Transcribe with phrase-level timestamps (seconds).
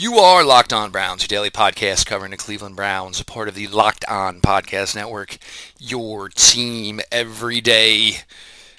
[0.00, 3.56] You are Locked On Browns, your daily podcast covering the Cleveland Browns, a part of
[3.56, 5.38] the Locked On Podcast Network,
[5.76, 8.18] your team every day.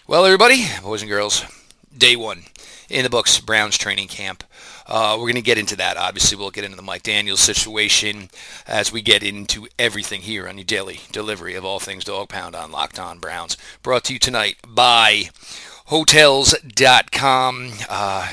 [0.08, 1.44] Well, everybody, boys and girls,
[1.96, 2.44] day one
[2.90, 4.46] in the books, Browns training camp.
[4.88, 5.98] Uh, we're going to get into that.
[5.98, 8.30] Obviously, we'll get into the Mike Daniels situation
[8.66, 12.56] as we get into everything here on your daily delivery of all things Dog Pound
[12.56, 13.58] on Locked On Browns.
[13.84, 15.32] Brought to you tonight by
[15.88, 17.74] Hotels.com.
[17.90, 18.32] Uh,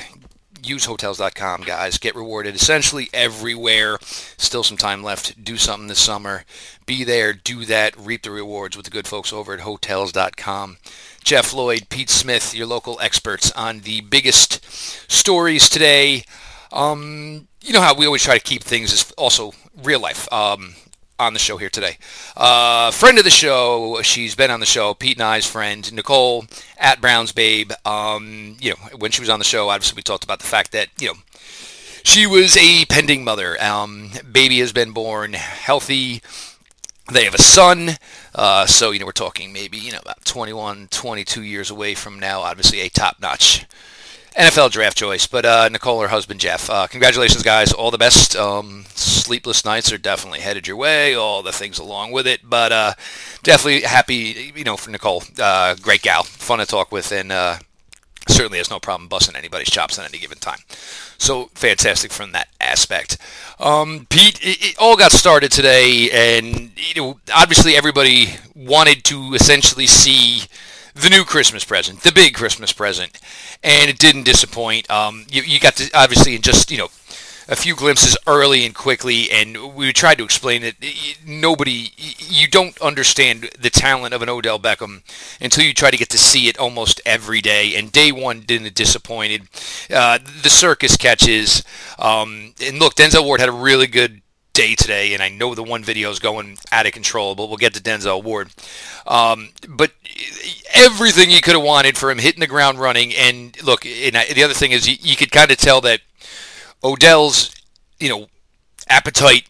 [0.63, 1.97] use hotels.com, guys.
[1.97, 3.97] Get rewarded essentially everywhere.
[4.01, 5.43] Still some time left.
[5.43, 6.43] Do something this summer.
[6.85, 10.77] Be there, do that, reap the rewards with the good folks over at hotels.com.
[11.23, 14.63] Jeff Lloyd, Pete Smith, your local experts on the biggest
[15.11, 16.23] stories today.
[16.71, 19.53] Um, you know how we always try to keep things as also
[19.83, 20.31] real life.
[20.31, 20.75] Um,
[21.19, 21.97] on the show here today.
[22.35, 26.45] Uh, friend of the show, she's been on the show, Pete and I's friend, Nicole
[26.77, 27.71] at Brown's Babe.
[27.85, 30.71] Um, you know, when she was on the show, obviously we talked about the fact
[30.73, 31.13] that, you know,
[32.03, 33.61] she was a pending mother.
[33.61, 36.21] Um, baby has been born healthy.
[37.11, 37.91] They have a son.
[38.35, 42.19] Uh, so, you know, we're talking maybe, you know, about 21, 22 years away from
[42.19, 43.65] now, obviously a top-notch
[44.37, 45.25] NFL draft choice.
[45.27, 47.73] But uh, Nicole, her husband Jeff, uh, congratulations, guys!
[47.73, 48.35] All the best.
[48.35, 51.15] Um, sleepless nights are definitely headed your way.
[51.15, 52.93] All the things along with it, but uh,
[53.43, 54.53] definitely happy.
[54.55, 57.57] You know, for Nicole, uh, great gal, fun to talk with, and uh,
[58.27, 60.59] certainly has no problem busting anybody's chops at any given time.
[61.17, 63.17] So fantastic from that aspect.
[63.59, 69.33] Um, Pete, it, it, all got started today, and you know, obviously everybody wanted to
[69.33, 70.43] essentially see
[71.01, 73.19] the new Christmas present, the big Christmas present,
[73.63, 74.89] and it didn't disappoint.
[74.89, 76.89] Um, you, you got to obviously in just you know
[77.49, 80.75] a few glimpses early and quickly, and we tried to explain that
[81.25, 85.01] nobody, you don't understand the talent of an Odell Beckham
[85.39, 87.75] until you try to get to see it almost every day.
[87.75, 89.43] And day one didn't disappoint.
[89.89, 91.63] Uh, the circus catches,
[91.97, 94.21] um, and look, Denzel Ward had a really good
[94.57, 97.57] day today, and I know the one video is going out of control, but we'll
[97.57, 98.49] get to Denzel Ward.
[99.05, 99.91] Um, but
[100.73, 104.25] everything you could have wanted for him hitting the ground running, and look, and I,
[104.33, 106.01] the other thing is you, you could kind of tell that
[106.83, 107.55] Odell's,
[107.99, 108.27] you know,
[108.89, 109.47] appetite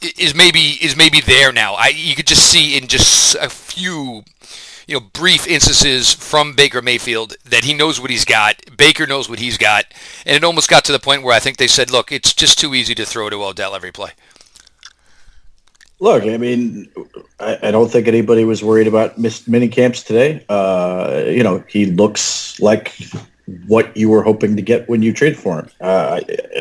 [0.00, 1.74] is maybe is maybe there now.
[1.74, 4.22] I you could just see in just a few
[4.86, 8.56] you know, brief instances from Baker Mayfield that he knows what he's got.
[8.74, 9.84] Baker knows what he's got.
[10.24, 12.58] And it almost got to the point where I think they said, look, it's just
[12.58, 14.12] too easy to throw to Odell every play.
[16.00, 16.90] Look, I mean,
[17.40, 20.44] I, I, don't think anybody was worried about missed mini camps today.
[20.48, 22.96] Uh, you know, he looks like
[23.66, 25.70] what you were hoping to get when you traded for him.
[25.80, 26.20] Uh,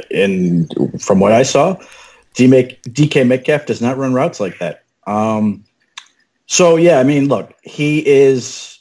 [0.09, 1.75] and from what I saw,
[2.33, 4.83] DK Metcalf does not run routes like that.
[5.05, 5.63] Um,
[6.47, 8.79] so yeah, I mean, look, he is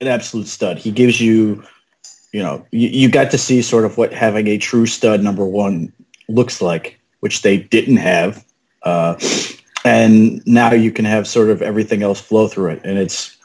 [0.00, 0.78] an absolute stud.
[0.78, 1.64] He gives you,
[2.32, 5.44] you know, you, you got to see sort of what having a true stud number
[5.44, 5.92] one
[6.28, 8.44] looks like, which they didn't have.
[8.82, 9.16] Uh,
[9.86, 12.80] and now you can have sort of everything else flow through it.
[12.84, 13.36] And it's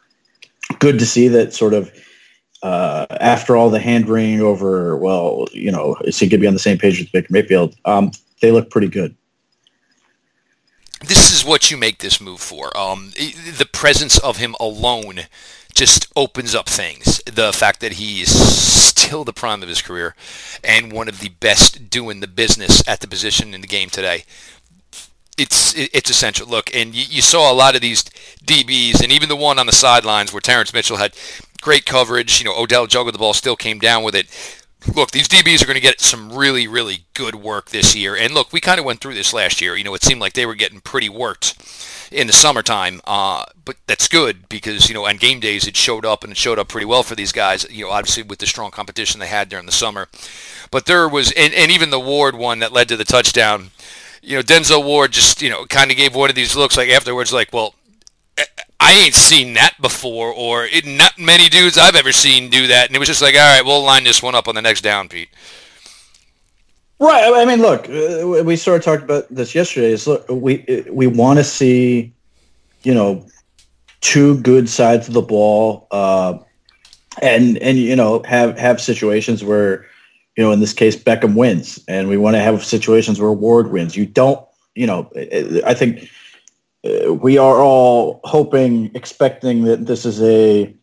[0.79, 1.91] good to see that sort of
[2.63, 6.47] uh, after all the hand wringing over, well, you know, is he going to be
[6.47, 7.75] on the same page with Baker Mayfield?
[7.85, 9.15] Um, they look pretty good.
[11.01, 12.75] This is what you make this move for.
[12.77, 13.11] Um,
[13.57, 15.21] the presence of him alone
[15.73, 17.21] just opens up things.
[17.23, 20.15] The fact that he is still the prime of his career
[20.63, 24.25] and one of the best doing the business at the position in the game today
[25.41, 26.47] it's it's essential.
[26.47, 28.03] Look, and you, you, saw a lot of these
[28.45, 31.13] DBs, and even the one on the sidelines where Terrence Mitchell had
[31.61, 32.39] great coverage.
[32.39, 34.27] You know, Odell juggled the ball, still came down with it.
[34.95, 38.15] Look, these DBs are going to get some really, really good work this year.
[38.15, 39.75] And look, we kind of went through this last year.
[39.75, 41.55] You know, it seemed like they were getting pretty worked
[42.11, 46.05] in the summertime, uh, but that's good because you know on game days it showed
[46.05, 47.65] up and it showed up pretty well for these guys.
[47.69, 50.07] You know, obviously with the strong competition they had during the summer,
[50.69, 53.71] but there was and, and even the Ward one that led to the touchdown
[54.21, 56.89] you know, Denzel Ward just, you know, kind of gave one of these looks like
[56.89, 57.73] afterwards, like, well,
[58.79, 62.87] I ain't seen that before, or it, not many dudes I've ever seen do that.
[62.87, 64.81] And it was just like, all right, we'll line this one up on the next
[64.81, 65.29] down, Pete.
[66.99, 67.31] Right.
[67.33, 69.91] I mean, look, uh, we sort of talked about this yesterday.
[69.91, 72.13] Is look, we we want to see,
[72.83, 73.25] you know,
[74.01, 76.37] two good sides of the ball, uh,
[77.21, 79.87] and and you know have have situations where
[80.37, 83.71] you know, in this case, Beckham wins, and we want to have situations where Ward
[83.71, 83.97] wins.
[83.97, 84.45] You don't,
[84.75, 85.09] you know,
[85.65, 86.09] I think
[86.85, 90.73] uh, we are all hoping, expecting that this is a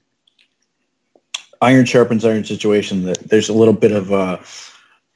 [1.62, 3.04] iron sharpens iron situation.
[3.04, 4.40] That there's a little bit of a,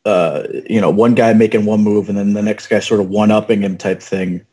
[0.08, 3.08] uh, you know, one guy making one move and then the next guy sort of
[3.08, 4.44] one upping him type thing.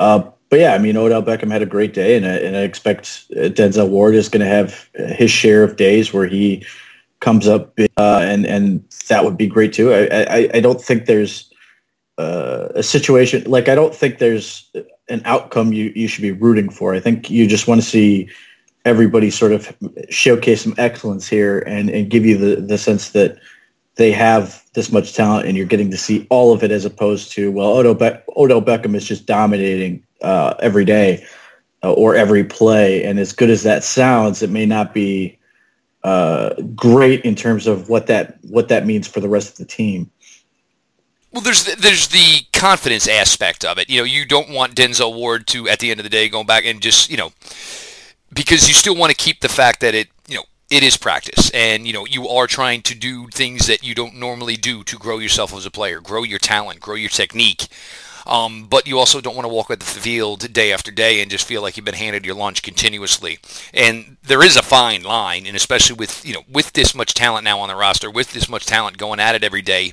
[0.00, 2.62] Uh, but yeah, I mean, Odell Beckham had a great day, and I, and I
[2.62, 6.64] expect Denzel Ward is going to have his share of days where he
[7.20, 9.92] comes up, uh, and and that would be great too.
[9.92, 11.52] I, I, I don't think there's
[12.18, 14.70] uh, a situation like I don't think there's
[15.08, 16.94] an outcome you, you should be rooting for.
[16.94, 18.28] I think you just want to see
[18.84, 19.74] everybody sort of
[20.10, 23.38] showcase some excellence here and, and give you the, the sense that
[23.96, 27.32] they have this much talent and you're getting to see all of it as opposed
[27.32, 31.26] to, well, Odell, Be- Odell Beckham is just dominating uh, every day
[31.82, 33.04] uh, or every play.
[33.04, 35.37] And as good as that sounds, it may not be
[36.08, 39.64] uh, great in terms of what that what that means for the rest of the
[39.66, 40.10] team.
[41.32, 43.90] Well, there's the, there's the confidence aspect of it.
[43.90, 46.46] You know, you don't want Denzel Ward to, at the end of the day, going
[46.46, 47.32] back and just, you know,
[48.32, 51.50] because you still want to keep the fact that it, you know, it is practice,
[51.50, 54.96] and you know, you are trying to do things that you don't normally do to
[54.96, 57.68] grow yourself as a player, grow your talent, grow your technique.
[58.28, 61.30] Um, but you also don't want to walk at the field day after day and
[61.30, 63.38] just feel like you've been handed your lunch continuously.
[63.72, 67.44] And there is a fine line, and especially with you know with this much talent
[67.44, 69.92] now on the roster, with this much talent going at it every day,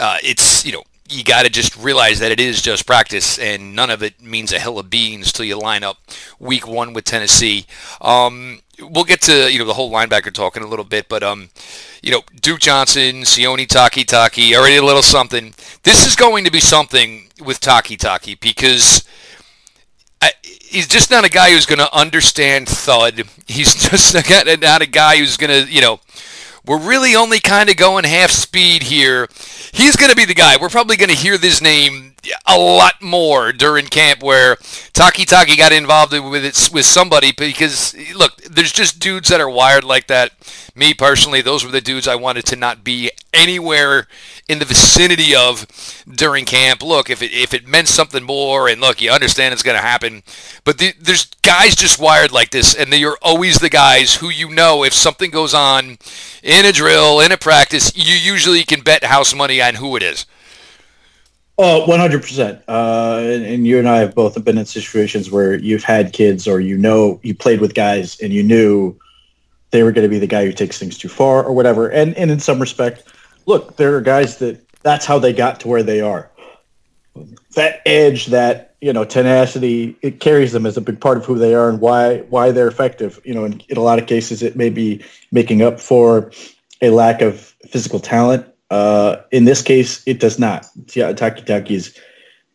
[0.00, 3.74] uh, it's you know you got to just realize that it is just practice, and
[3.74, 5.98] none of it means a hill of beans till you line up
[6.38, 7.66] week one with Tennessee.
[8.00, 11.22] Um, we'll get to you know the whole linebacker talk in a little bit, but
[11.22, 11.50] um,
[12.02, 15.54] you know Duke Johnson, Sione Takitaki, already a little something.
[15.82, 19.04] This is going to be something with Takitaki because.
[20.24, 23.24] I, he's just not a guy who's going to understand thud.
[23.48, 24.14] He's just
[24.60, 25.98] not a guy who's going to, you know,
[26.64, 29.28] we're really only kind of going half speed here.
[29.72, 30.56] He's going to be the guy.
[30.60, 32.14] We're probably going to hear this name
[32.46, 34.56] a lot more during camp where
[34.94, 39.82] Takitaki got involved with it with somebody because look, there's just dudes that are wired
[39.82, 40.32] like that.
[40.76, 44.06] Me personally, those were the dudes I wanted to not be anywhere
[44.52, 45.66] in the vicinity of
[46.06, 46.82] during camp.
[46.82, 49.82] Look, if it if it meant something more, and look, you understand it's going to
[49.82, 50.22] happen,
[50.62, 54.28] but the, there's guys just wired like this, and they are always the guys who
[54.28, 55.98] you know if something goes on
[56.42, 60.02] in a drill, in a practice, you usually can bet house money on who it
[60.02, 60.26] is.
[61.58, 62.62] Oh, 100%.
[62.66, 66.48] Uh, and, and, you and I have both been in situations where you've had kids
[66.48, 68.98] or you know you played with guys and you knew
[69.70, 71.88] they were going to be the guy who takes things too far or whatever.
[71.88, 73.04] And, and in some respect,
[73.46, 76.30] look, there are guys that that's how they got to where they are.
[77.54, 81.38] That edge, that, you know, tenacity, it carries them as a big part of who
[81.38, 83.20] they are and why why they're effective.
[83.24, 86.32] You know, in, in a lot of cases, it may be making up for
[86.80, 90.66] a lack of physical talent uh, in this case, it does not.
[90.86, 91.94] Takitaki is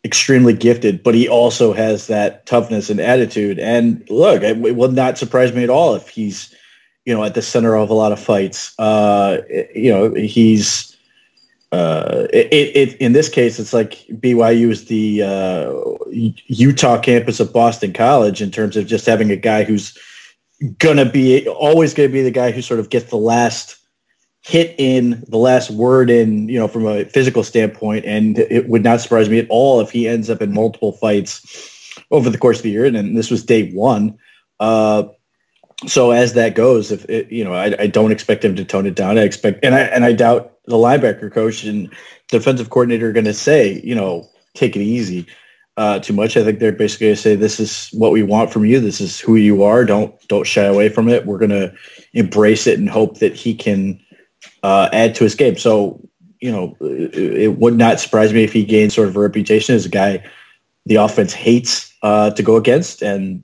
[0.04, 3.60] extremely gifted, but he also has that toughness and attitude.
[3.60, 6.56] And look, it, it would not surprise me at all if he's,
[7.08, 8.78] you know, at the center of a lot of fights.
[8.78, 9.38] Uh,
[9.74, 10.94] you know, he's
[11.72, 15.74] uh, it, it, in this case, it's like BYU is the uh,
[16.12, 19.98] Utah campus of Boston College in terms of just having a guy who's
[20.80, 23.78] gonna be always gonna be the guy who sort of gets the last
[24.42, 28.04] hit in the last word in, you know, from a physical standpoint.
[28.04, 31.96] And it would not surprise me at all if he ends up in multiple fights
[32.12, 32.84] over the course of the year.
[32.86, 34.18] And this was day one.
[34.60, 35.04] Uh,
[35.86, 38.88] so as that goes, if it, you know, I, I, don't expect him to tone
[38.88, 39.20] it down.
[39.20, 41.94] I expect, and I and I doubt the linebacker coach and
[42.30, 45.28] defensive coordinator are going to say, you know, take it easy
[45.78, 46.36] uh, too much.
[46.36, 48.80] I think they're basically going to say, this is what we want from you.
[48.80, 49.86] This is who you are.
[49.86, 51.28] Don't don't shy away from it.
[51.28, 51.72] We're going to
[52.14, 54.00] embrace it and hope that he can
[54.64, 55.58] uh, add to his game.
[55.58, 56.02] So,
[56.40, 59.76] you know, it, it, would not surprise me if he gained sort of a reputation
[59.76, 60.28] as a guy
[60.88, 63.02] the offense hates uh, to go against.
[63.02, 63.44] And,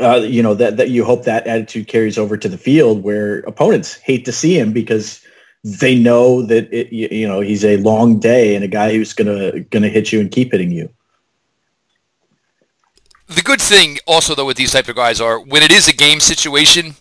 [0.00, 3.40] uh, you know, that, that you hope that attitude carries over to the field where
[3.40, 5.20] opponents hate to see him because
[5.64, 9.66] they know that, it, you know, he's a long day and a guy who's going
[9.70, 10.88] to hit you and keep hitting you.
[13.28, 15.92] The good thing also, though, with these type of guys are when it is a
[15.92, 16.94] game situation,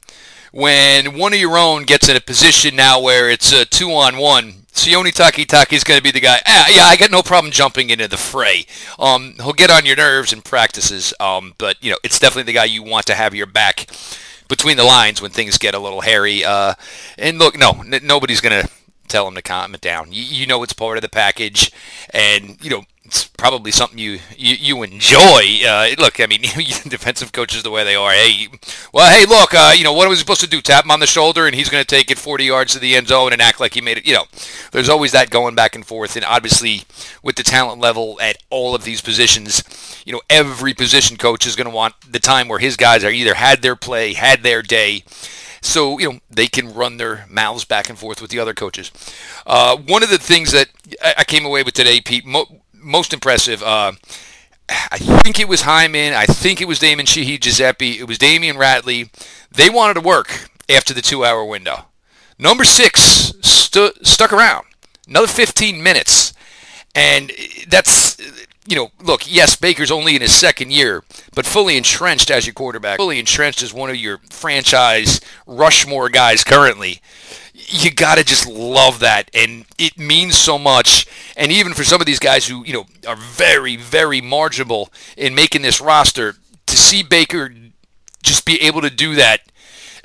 [0.52, 4.18] when one of your own gets in a position now where it's a two on
[4.18, 6.42] one, Sione Takitaki is going to be the guy.
[6.46, 8.66] Ah, yeah, I got no problem jumping into the fray.
[9.00, 12.58] Um, he'll get on your nerves in practices, um, but you know it's definitely the
[12.60, 13.88] guy you want to have your back
[14.50, 16.44] between the lines when things get a little hairy.
[16.44, 16.74] Uh,
[17.18, 18.70] and look, no, n- nobody's going to
[19.08, 20.12] tell him to calm it down.
[20.12, 21.72] You, you know it's part of the package,
[22.10, 25.60] and you know it's probably something you you, you enjoy.
[25.66, 26.42] Uh, look, I mean,
[26.88, 28.12] defensive coaches the way they are.
[28.12, 28.48] Hey,
[28.92, 30.62] well, hey, look, uh, you know what was he supposed to do?
[30.62, 32.96] Tap him on the shoulder, and he's going to take it 40 yards to the
[32.96, 34.08] end zone and act like he made it.
[34.08, 34.26] You know,
[34.72, 36.84] there's always that going back and forth, and obviously
[37.22, 39.64] with the talent level at all of these positions,
[40.06, 43.12] you know, every position coach is going to want the time where his guys are
[43.12, 45.04] either had their play, had their day.
[45.62, 48.92] So, you know, they can run their mouths back and forth with the other coaches.
[49.48, 50.70] Uh, one of the things that
[51.04, 53.62] I came away with today, Pete, mo- most impressive.
[53.64, 53.94] Uh,
[54.70, 56.14] I think it was Hyman.
[56.14, 58.00] I think it was Damon Sheehy Giuseppe.
[58.00, 59.10] It was Damion Ratley.
[59.52, 61.86] They wanted to work after the two-hour window.
[62.40, 64.66] Number six stu- stuck around
[65.08, 66.34] another 15 minutes,
[66.94, 67.32] And
[67.68, 68.18] that's
[68.68, 71.04] you know, look, yes, Baker's only in his second year,
[71.36, 76.44] but fully entrenched as your quarterback, fully entrenched as one of your franchise Rushmore guys
[76.44, 77.00] currently.
[77.68, 79.30] You got to just love that.
[79.34, 81.08] And it means so much.
[81.36, 85.36] And even for some of these guys who, you know, are very, very marginal in
[85.36, 86.36] making this roster,
[86.68, 87.54] to see Baker
[88.24, 89.42] just be able to do that,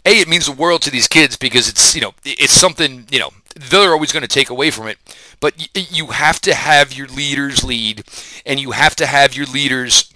[0.05, 3.19] A, it means the world to these kids because it's, you know, it's something, you
[3.19, 4.99] know, they're always going to take away from it.
[5.41, 8.05] But you have to have your leaders lead,
[8.47, 10.13] and you have to have your leaders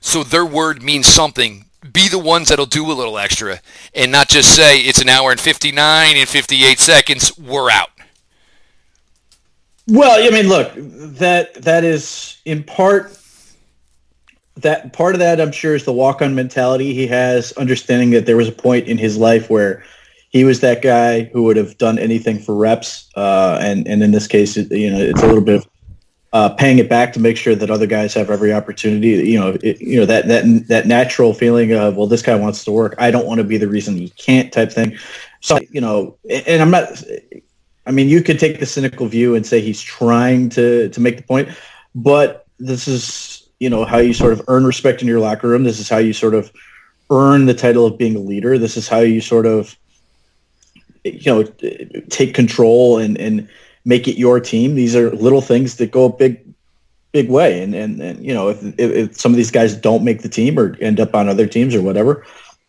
[0.00, 1.66] so their word means something.
[1.92, 3.60] Be the ones that'll do a little extra
[3.94, 7.90] and not just say it's an hour and 59 and 58 seconds, we're out.
[9.86, 13.16] Well, I mean, look, that that is in part
[14.56, 18.36] that part of that I'm sure is the walk-on mentality he has, understanding that there
[18.36, 19.82] was a point in his life where
[20.30, 23.08] he was that guy who would have done anything for reps.
[23.16, 25.69] Uh, and and in this case, you know, it's a little bit of
[26.32, 29.30] uh, paying it back to make sure that other guys have every opportunity.
[29.30, 32.64] You know, it, you know that that that natural feeling of well, this guy wants
[32.64, 32.94] to work.
[32.98, 34.96] I don't want to be the reason he can't type thing.
[35.40, 37.02] So you know, and I'm not.
[37.86, 41.16] I mean, you could take the cynical view and say he's trying to to make
[41.16, 41.48] the point,
[41.94, 45.64] but this is you know how you sort of earn respect in your locker room.
[45.64, 46.52] This is how you sort of
[47.10, 48.56] earn the title of being a leader.
[48.56, 49.76] This is how you sort of
[51.02, 51.42] you know
[52.08, 53.48] take control and and
[53.84, 54.74] make it your team.
[54.74, 56.44] These are little things that go a big
[57.12, 57.62] big way.
[57.62, 60.28] And and, and you know if, if, if some of these guys don't make the
[60.28, 62.24] team or end up on other teams or whatever,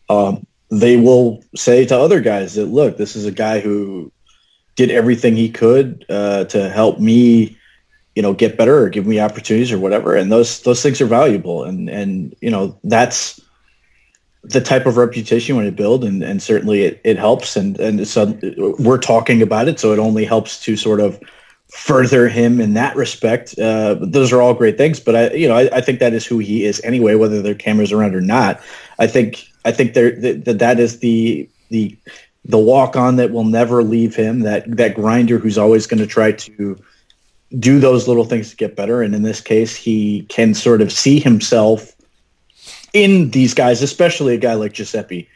[0.08, 4.10] um, they will say to other guys that look, this is a guy who
[4.76, 7.56] did everything he could uh, to help me
[8.14, 11.06] you know get better or give me opportunities or whatever and those those things are
[11.06, 13.40] valuable and and you know that's
[14.44, 17.78] the type of reputation you want to build and, and certainly it, it helps and
[17.78, 18.36] and so
[18.78, 21.20] we're talking about it so it only helps to sort of
[21.68, 23.58] further him in that respect.
[23.58, 26.26] Uh, those are all great things but i you know I, I, think that is
[26.26, 28.60] who he is anyway whether there are cameras around or not.
[28.98, 31.96] I think i think there that, that is the the
[32.44, 36.06] the walk on that will never leave him that that grinder who's always going to
[36.06, 36.76] try to
[37.58, 40.90] do those little things to get better and in this case he can sort of
[40.90, 41.94] see himself
[42.92, 45.28] in these guys, especially a guy like Giuseppe.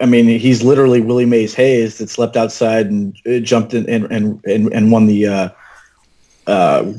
[0.00, 4.04] I mean, he's literally Willie Mays Hayes that slept outside and uh, jumped in and
[4.10, 5.48] and and, and won the uh,
[6.46, 6.92] uh,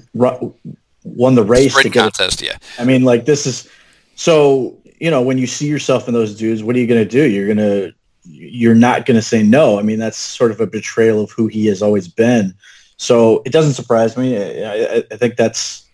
[1.04, 2.42] won the race Sprint contest.
[2.42, 3.68] Yeah, I mean, like this is
[4.16, 7.10] so you know when you see yourself in those dudes, what are you going to
[7.10, 7.28] do?
[7.28, 9.80] You're gonna you're not going to say no.
[9.80, 12.54] I mean, that's sort of a betrayal of who he has always been.
[12.98, 14.38] So it doesn't surprise me.
[14.38, 15.86] I, I, I think that's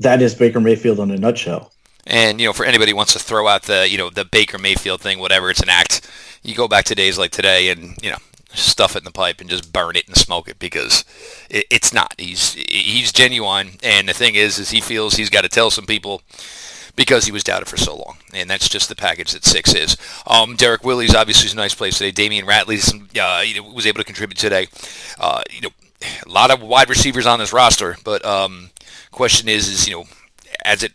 [0.00, 1.72] that is Baker Mayfield in a nutshell.
[2.06, 4.58] And you know, for anybody who wants to throw out the you know the Baker
[4.58, 6.08] Mayfield thing, whatever, it's an act.
[6.42, 8.18] You go back to days like today, and you know,
[8.50, 11.04] stuff it in the pipe and just burn it and smoke it because
[11.50, 12.14] it, it's not.
[12.18, 15.86] He's he's genuine, and the thing is, is he feels he's got to tell some
[15.86, 16.22] people
[16.96, 19.96] because he was doubted for so long, and that's just the package that six is.
[20.26, 22.12] Um, Derrick Willies obviously is a nice place today.
[22.12, 22.78] Damion Ratley
[23.18, 24.68] uh, was able to contribute today.
[25.18, 25.70] Uh, you know,
[26.26, 28.70] a lot of wide receivers on this roster, but um,
[29.10, 30.04] question is, is you know,
[30.64, 30.92] as it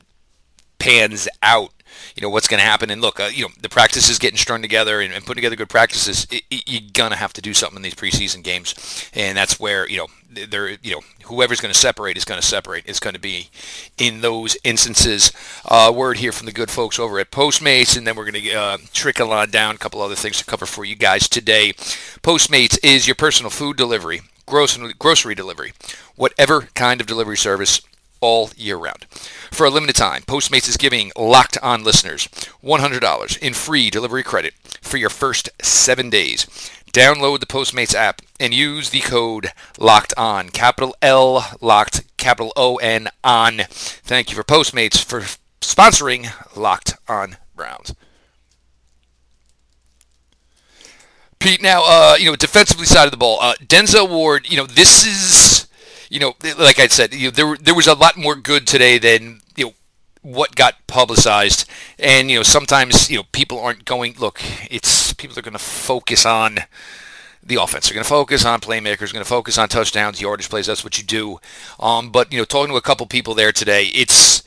[0.80, 1.72] pans out,
[2.16, 2.90] you know what's going to happen.
[2.90, 5.70] And look, uh, you know the practices getting strung together and, and putting together good
[5.70, 6.26] practices.
[6.32, 9.88] It, it, you're gonna have to do something in these preseason games, and that's where
[9.88, 12.84] you know they're you know whoever's going to separate is going to separate.
[12.88, 13.50] It's going to be
[13.98, 15.32] in those instances.
[15.66, 18.54] Uh, word here from the good folks over at Postmates, and then we're going to
[18.54, 21.74] uh, trickle on down a couple other things to cover for you guys today.
[21.74, 25.74] Postmates is your personal food delivery, grocery grocery delivery,
[26.16, 27.82] whatever kind of delivery service
[28.22, 29.06] all year round.
[29.52, 32.28] For a limited time, Postmates is giving Locked On listeners
[32.64, 36.46] $100 in free delivery credit for your first seven days.
[36.92, 42.78] Download the Postmates app and use the code Locked On, capital L Locked, capital O
[42.78, 43.60] N On.
[43.70, 45.22] Thank you for Postmates for
[45.62, 47.94] sponsoring Locked On Browns.
[51.40, 54.50] Pete, now uh, you know defensively side of the ball, uh, Denzel Ward.
[54.50, 55.68] You know this is
[56.10, 59.42] you know, like I said, you there there was a lot more good today than
[59.56, 59.74] you know
[60.22, 64.16] what got publicized, and you know sometimes you know people aren't going.
[64.20, 66.60] Look, it's people are going to focus on
[67.44, 67.88] the offense.
[67.88, 69.14] They're going to focus on playmakers.
[69.14, 70.66] Going to focus on touchdowns, yardage plays.
[70.66, 71.40] That's what you do.
[71.80, 74.44] Um, but you know, talking to a couple people there today, it's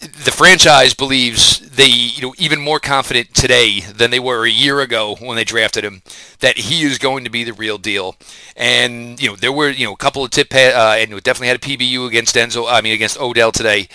[0.00, 4.80] the franchise believes they, you know, even more confident today than they were a year
[4.80, 6.02] ago when they drafted him
[6.40, 8.16] that he is going to be the real deal.
[8.56, 11.56] And you know, there were you know a couple of tip uh, and definitely had
[11.56, 12.66] a PBU against Denzel.
[12.68, 13.88] I mean, against Odell today.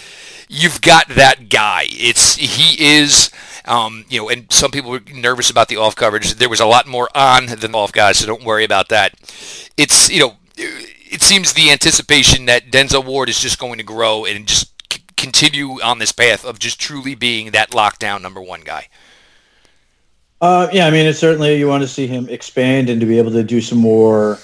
[0.49, 1.85] You've got that guy.
[1.87, 3.31] It's he is.
[3.65, 6.33] Um, you know, and some people were nervous about the off coverage.
[6.33, 9.13] There was a lot more on than off guys, so don't worry about that.
[9.77, 14.25] It's you know it seems the anticipation that Denzel Ward is just going to grow
[14.25, 14.72] and just
[15.23, 18.89] continue on this path of just truly being that lockdown number one guy.
[20.41, 23.17] Uh, yeah, I mean, it's certainly you want to see him expand and to be
[23.17, 24.37] able to do some more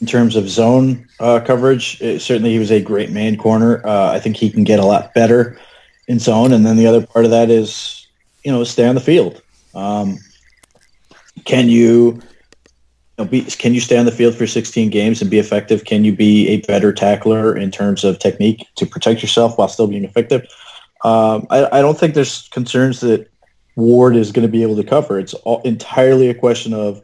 [0.00, 2.00] in terms of zone uh, coverage.
[2.00, 3.86] It, certainly, he was a great man corner.
[3.86, 5.60] Uh, I think he can get a lot better
[6.06, 6.54] in zone.
[6.54, 8.06] And then the other part of that is,
[8.44, 9.42] you know, stay on the field.
[9.74, 10.16] Um,
[11.44, 12.22] can you, you
[13.18, 15.84] know, be, can you stay on the field for 16 games and be effective?
[15.84, 19.86] Can you be a better tackler in terms of technique to protect yourself while still
[19.86, 20.42] being effective?
[21.04, 23.30] Um, I, I, don't think there's concerns that
[23.76, 25.18] Ward is going to be able to cover.
[25.18, 27.02] It's all, entirely a question of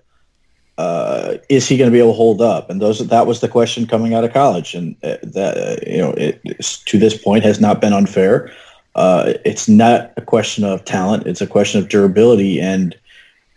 [0.76, 2.68] uh, is he going to be able to hold up?
[2.68, 5.98] And those that was the question coming out of college, and uh, that uh, you
[5.98, 6.40] know it,
[6.86, 8.52] to this point has not been unfair.
[8.96, 12.60] Uh, it's not a question of talent; it's a question of durability.
[12.60, 12.96] And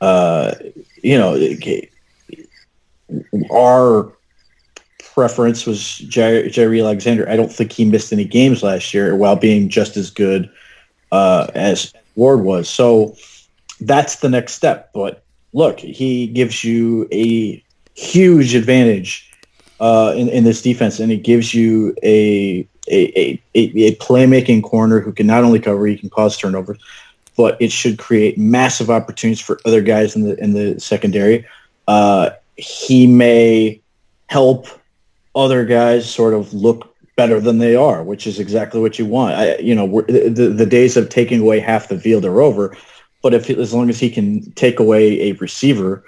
[0.02, 0.54] uh,
[1.02, 1.36] you know,
[3.52, 4.12] our
[5.14, 7.28] preference was Jaire Alexander.
[7.30, 10.50] I don't think he missed any games last year while being just as good
[11.12, 12.70] uh, as Ward was.
[12.70, 13.16] So
[13.82, 14.92] that's the next step.
[14.94, 15.24] But
[15.54, 17.64] look, he gives you a
[17.96, 19.32] huge advantage
[19.80, 25.02] uh, in, in this defense, and it gives you a a, a, a playmaking corner
[25.02, 26.78] who can not only cover, he can cause turnovers,
[27.36, 31.46] but it should create massive opportunities for other guys in the in the secondary.
[31.88, 33.82] Uh, he may
[34.28, 34.68] help
[35.36, 39.36] other guys sort of look better than they are, which is exactly what you want.
[39.36, 42.76] I, you know, the the days of taking away half the field are over.
[43.22, 46.04] But if as long as he can take away a receiver,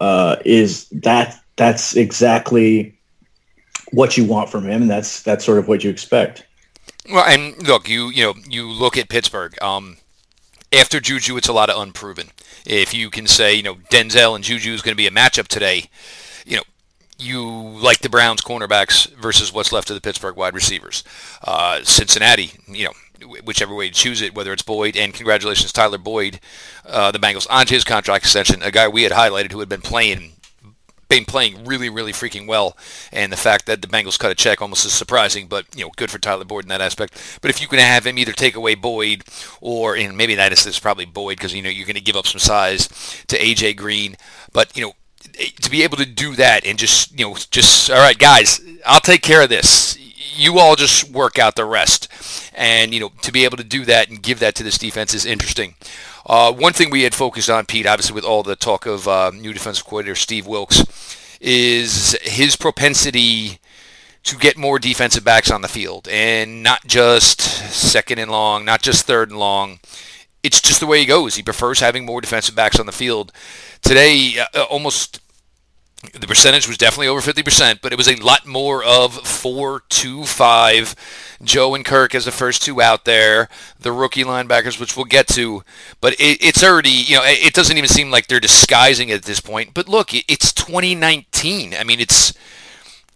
[0.00, 2.98] uh, is that that's exactly
[3.92, 6.46] what you want from him, and that's that's sort of what you expect.
[7.10, 9.60] Well, and look, you you know you look at Pittsburgh.
[9.62, 9.98] Um,
[10.74, 12.30] after Juju, it's a lot of unproven.
[12.66, 15.48] If you can say, you know, Denzel and Juju is going to be a matchup
[15.48, 15.88] today,
[16.44, 16.62] you know,
[17.18, 21.04] you like the Browns cornerbacks versus what's left of the Pittsburgh wide receivers.
[21.42, 22.92] Uh, Cincinnati, you know,
[23.44, 26.40] whichever way you choose it, whether it's Boyd and congratulations Tyler Boyd,
[26.84, 29.80] uh, the Bengals onto his contract extension, a guy we had highlighted who had been
[29.80, 30.32] playing
[31.14, 32.76] been playing really, really freaking well,
[33.12, 35.90] and the fact that the Bengals cut a check almost is surprising, but you know,
[35.96, 37.38] good for Tyler Boyd in that aspect.
[37.40, 39.24] But if you can have him either take away Boyd,
[39.60, 42.26] or in maybe that is probably Boyd because you know you're going to give up
[42.26, 42.88] some size
[43.28, 44.16] to AJ Green,
[44.52, 44.92] but you know
[45.38, 48.60] eh, to be able to do that and just you know just all right guys
[48.84, 49.96] i'll take care of this
[50.36, 52.08] you all just work out the rest.
[52.54, 55.14] And, you know, to be able to do that and give that to this defense
[55.14, 55.74] is interesting.
[56.26, 59.30] Uh, one thing we had focused on, Pete, obviously with all the talk of uh,
[59.34, 60.84] new defensive coordinator Steve Wilks,
[61.40, 63.58] is his propensity
[64.22, 68.80] to get more defensive backs on the field and not just second and long, not
[68.80, 69.80] just third and long.
[70.42, 71.36] It's just the way he goes.
[71.36, 73.32] He prefers having more defensive backs on the field.
[73.82, 75.20] Today, uh, almost
[76.12, 80.24] the percentage was definitely over 50%, but it was a lot more of 4 2
[80.24, 80.94] 5.
[81.42, 85.28] Joe and Kirk as the first two out there, the rookie linebackers, which we'll get
[85.28, 85.62] to.
[86.00, 89.22] But it, it's already, you know, it doesn't even seem like they're disguising it at
[89.24, 89.74] this point.
[89.74, 91.74] But look, it's 2019.
[91.74, 92.32] I mean, it's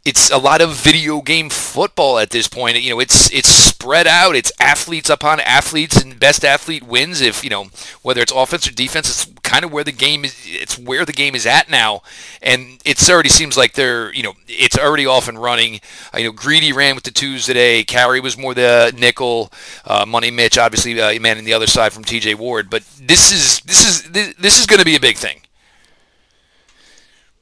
[0.08, 2.80] it's a lot of video game football at this point.
[2.80, 4.34] You know, it's it's spread out.
[4.34, 7.20] It's athletes upon athletes, and best athlete wins.
[7.20, 7.66] If you know
[8.00, 10.34] whether it's offense or defense, it's kind of where the game is.
[10.46, 12.02] It's where the game is at now,
[12.40, 15.80] and it already seems like they're you know it's already off and running.
[16.14, 17.84] Uh, you know, Greedy ran with the twos today.
[17.84, 19.52] Carrie was more the nickel.
[19.84, 22.34] Uh, Money Mitch, obviously, uh, man in the other side from T.J.
[22.36, 22.70] Ward.
[22.70, 25.42] But this is this is this, this is going to be a big thing.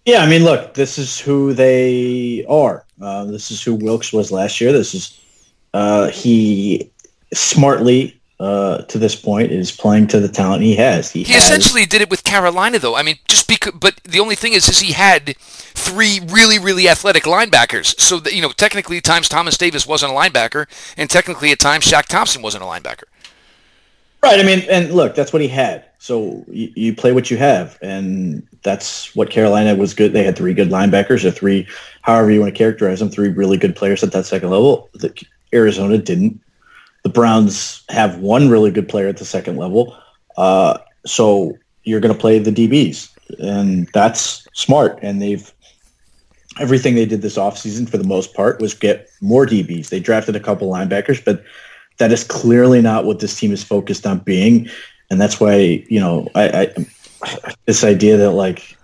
[0.06, 2.84] Yeah, I mean, look, this is who they are.
[3.02, 4.72] Uh, this is who Wilks was last year.
[4.72, 5.20] This is
[5.74, 6.90] uh, he
[7.34, 11.10] smartly uh, to this point is playing to the talent he has.
[11.10, 12.94] He, he has, essentially did it with Carolina, though.
[12.94, 16.88] I mean, just because, but the only thing is, is he had three really, really
[16.88, 17.98] athletic linebackers.
[17.98, 20.66] So that, you know, technically, at times Thomas Davis wasn't a linebacker,
[20.96, 23.04] and technically, at times Shaq Thompson wasn't a linebacker.
[24.22, 24.38] Right.
[24.38, 25.84] I mean, and look, that's what he had.
[25.98, 30.12] So you, you, play what you have, and that's what Carolina was good.
[30.12, 31.68] They had three good linebackers, or three,
[32.02, 34.90] however you want to characterize them, three really good players at that second level.
[34.94, 35.14] The,
[35.54, 36.40] Arizona didn't.
[37.04, 39.96] The Browns have one really good player at the second level.
[40.36, 44.98] Uh, so you're going to play the DBs, and that's smart.
[45.00, 45.50] And they've
[46.58, 49.90] everything they did this offseason for the most part was get more DBs.
[49.90, 51.44] They drafted a couple linebackers, but
[51.98, 54.68] that is clearly not what this team is focused on being,
[55.08, 56.86] and that's why you know I, I
[57.66, 58.76] this idea that like,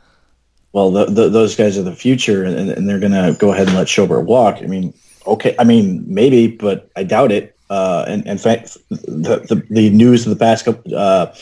[0.73, 3.77] well, the, the, those guys are the future, and, and they're gonna go ahead and
[3.77, 4.59] let Schobert walk.
[4.59, 4.95] I mean,
[5.27, 7.57] okay, I mean maybe, but I doubt it.
[7.71, 11.35] Uh, and in fact, the, the, the news of the past couple, uh,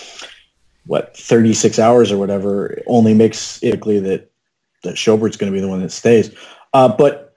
[0.87, 4.31] what 36 hours or whatever only makes it clear that
[4.83, 6.35] that Schobert's going to be the one that stays.
[6.73, 7.35] Uh, but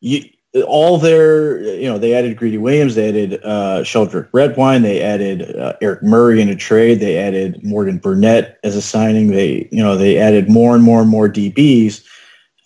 [0.00, 0.24] you,
[0.66, 5.56] all their, you know, they added Greedy Williams, they added uh, Sheldrick Redwine, they added
[5.56, 9.82] uh, Eric Murray in a trade, they added Morgan Burnett as a signing, they, you
[9.82, 12.04] know, they added more and more and more DBs.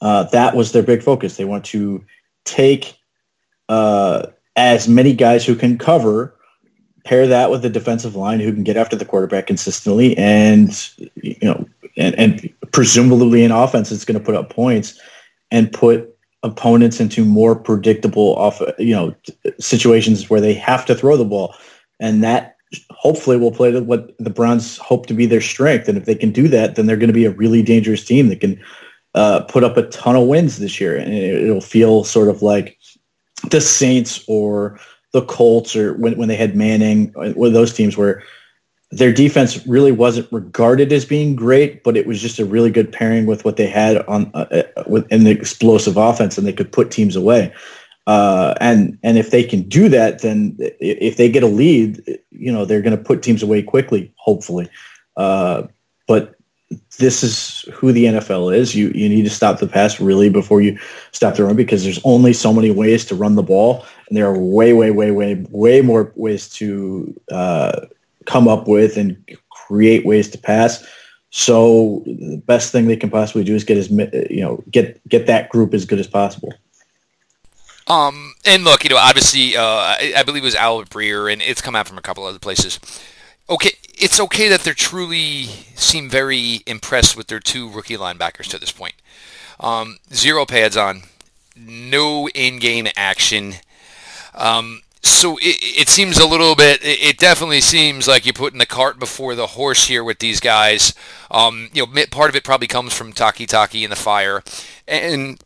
[0.01, 1.37] Uh, that was their big focus.
[1.37, 2.05] They want to
[2.44, 2.99] take
[3.68, 6.35] uh, as many guys who can cover,
[7.05, 10.90] pair that with the defensive line who can get after the quarterback consistently, and
[11.22, 15.01] you know, and, and presumably in offense, it's going to put up points
[15.53, 16.15] and put
[16.47, 19.15] opponents into more predictable off, you know,
[19.59, 21.55] situations where they have to throw the ball,
[22.01, 22.57] and that
[22.91, 25.89] hopefully will play to what the Browns hope to be their strength.
[25.89, 28.29] And if they can do that, then they're going to be a really dangerous team
[28.29, 28.61] that can
[29.15, 32.79] uh, put up a ton of wins this year, and it'll feel sort of like
[33.51, 34.79] the Saints or
[35.13, 38.23] the Colts or when, when they had Manning, one of those teams where
[38.90, 42.92] their defense really wasn't regarded as being great, but it was just a really good
[42.92, 44.46] pairing with what they had on uh,
[44.77, 47.53] uh the explosive offense, and they could put teams away.
[48.07, 52.53] Uh, and and if they can do that, then if they get a lead, you
[52.53, 54.68] know they're going to put teams away quickly, hopefully.
[55.16, 55.64] Uh,
[56.07, 56.37] but
[56.99, 58.77] this is who the NFL is.
[58.77, 60.79] You you need to stop the pass really before you
[61.11, 64.27] stop the run because there's only so many ways to run the ball, and there
[64.27, 67.87] are way way way way way more ways to uh,
[68.27, 69.17] come up with and
[69.51, 70.85] create ways to pass.
[71.31, 75.27] So the best thing they can possibly do is get as you know get get
[75.27, 76.53] that group as good as possible.
[77.89, 81.41] Um, and look, you know, obviously, uh, I, I, believe it was Albert Breer, and
[81.41, 82.81] it's come out from a couple other places.
[83.49, 85.45] Okay, it's okay that they truly
[85.77, 88.95] seem very impressed with their two rookie linebackers to this point.
[89.61, 91.03] Um, zero pads on,
[91.57, 93.55] no in-game action.
[94.35, 96.81] Um, so it, it, seems a little bit.
[96.83, 100.95] It definitely seems like you're putting the cart before the horse here with these guys.
[101.31, 104.43] Um, you know, part of it probably comes from Takitaki in the fire,
[104.87, 105.43] and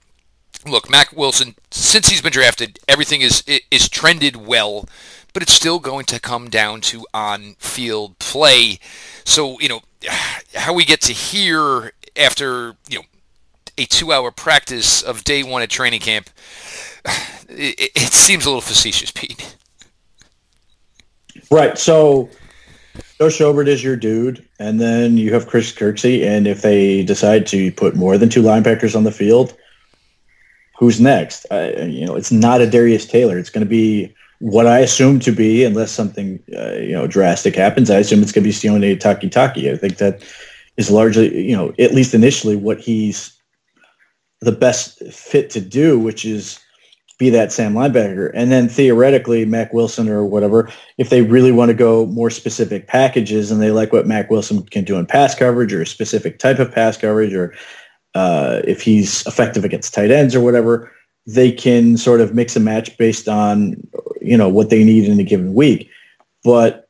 [0.66, 1.54] look, Mack Wilson.
[1.70, 4.86] Since he's been drafted, everything is is trended well
[5.32, 8.78] but it's still going to come down to on-field play.
[9.24, 9.80] So, you know,
[10.54, 13.04] how we get to here after, you know,
[13.78, 16.28] a two-hour practice of day one at training camp,
[17.48, 19.56] it, it seems a little facetious, Pete.
[21.50, 21.76] Right.
[21.76, 22.30] So
[23.18, 27.46] Joe Schobert is your dude, and then you have Chris Kirksey, and if they decide
[27.48, 29.54] to put more than two linebackers on the field,
[30.78, 31.44] who's next?
[31.50, 33.36] Uh, you know, it's not Adarius Taylor.
[33.38, 37.54] It's going to be what I assume to be, unless something uh, you know drastic
[37.54, 39.70] happens, I assume it's going to be Sione Takitaki.
[39.70, 40.22] I think that
[40.76, 43.38] is largely, you know, at least initially, what he's
[44.40, 46.58] the best fit to do, which is
[47.20, 50.72] be that Sam linebacker, and then theoretically Mack Wilson or whatever.
[50.96, 54.62] If they really want to go more specific packages and they like what Mack Wilson
[54.64, 57.54] can do in pass coverage or a specific type of pass coverage, or
[58.14, 60.90] uh, if he's effective against tight ends or whatever,
[61.26, 63.76] they can sort of mix and match based on
[64.22, 65.90] you know what they need in a given week.
[66.42, 66.88] But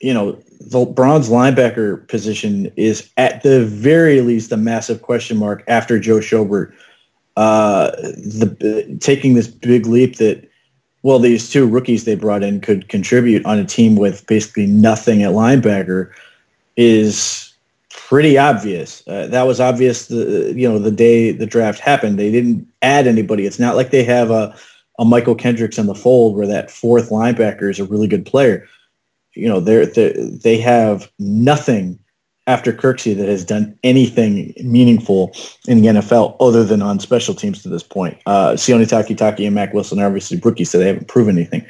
[0.00, 5.62] you know the Browns linebacker position is at the very least a massive question mark
[5.68, 6.72] after Joe Schobert
[7.36, 10.48] uh, the taking this big leap that
[11.02, 15.22] well these two rookies they brought in could contribute on a team with basically nothing
[15.22, 16.10] at linebacker
[16.76, 17.54] is
[17.90, 19.02] pretty obvious.
[19.06, 20.06] Uh, that was obvious.
[20.08, 23.46] The you know the day the draft happened, they didn't add anybody.
[23.46, 24.56] It's not like they have a
[24.98, 28.66] a Mychal Kendricks in the fold where that fourth linebacker is a really good player.
[29.34, 31.98] You know, they're, they're they have nothing
[32.46, 35.34] after Kirksey that has done anything meaningful
[35.66, 38.18] in the NFL other than on special teams to this point.
[38.24, 41.66] Uh, Sione Takitaki and Mack Wilson are obviously rookies, so they haven't proven anything.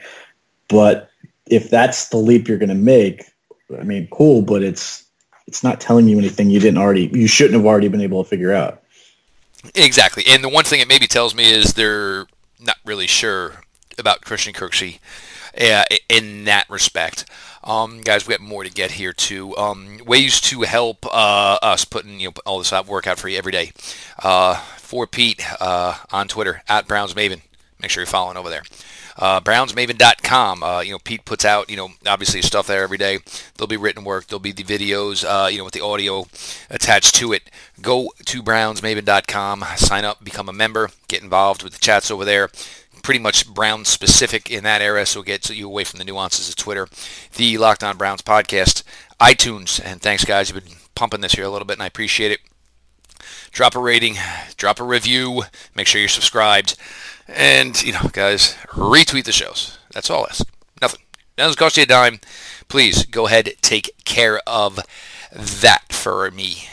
[0.68, 1.08] But
[1.46, 3.24] if that's the leap you're going to make,
[3.78, 5.04] I mean, cool, but it's
[5.46, 8.28] it's not telling you anything you didn't already you shouldn't have already been able to
[8.28, 8.82] figure out.
[9.74, 12.26] Exactly, and the one thing it maybe tells me is they're
[12.60, 13.62] not really sure
[13.98, 14.98] about Christian Kirksey
[15.60, 17.24] uh, in that respect.
[17.64, 19.56] Um, guys, we got more to get here too.
[19.56, 23.28] Um, ways to help uh, us putting you know all this out work out for
[23.28, 23.72] you every day.
[24.22, 27.40] Uh, for Pete uh, on Twitter at Browns Maven.
[27.82, 28.62] Make sure you're following over there
[29.18, 30.62] uh, brownsmaven.com.
[30.62, 33.18] Uh, you know, Pete puts out, you know, obviously stuff there every day.
[33.57, 34.26] There'll be written work.
[34.26, 36.26] There'll be the videos, uh, you know, with the audio
[36.70, 37.50] attached to it.
[37.81, 42.50] Go to brownsmaven.com, sign up, become a member, get involved with the chats over there
[43.07, 46.48] pretty much Brown specific in that area, so it gets you away from the nuances
[46.48, 46.88] of Twitter.
[47.37, 48.83] The Locked On Browns podcast,
[49.20, 52.33] iTunes, and thanks guys, you've been pumping this here a little bit, and I appreciate
[52.33, 52.40] it.
[53.52, 54.16] Drop a rating,
[54.57, 55.44] drop a review,
[55.76, 56.76] make sure you're subscribed.
[57.28, 59.78] And, you know, guys, retweet the shows.
[59.92, 60.46] That's all I ask.
[60.80, 61.00] Nothing.
[61.36, 62.20] Doesn't cost you a dime.
[62.68, 64.80] Please go ahead, take care of
[65.32, 66.68] that for me.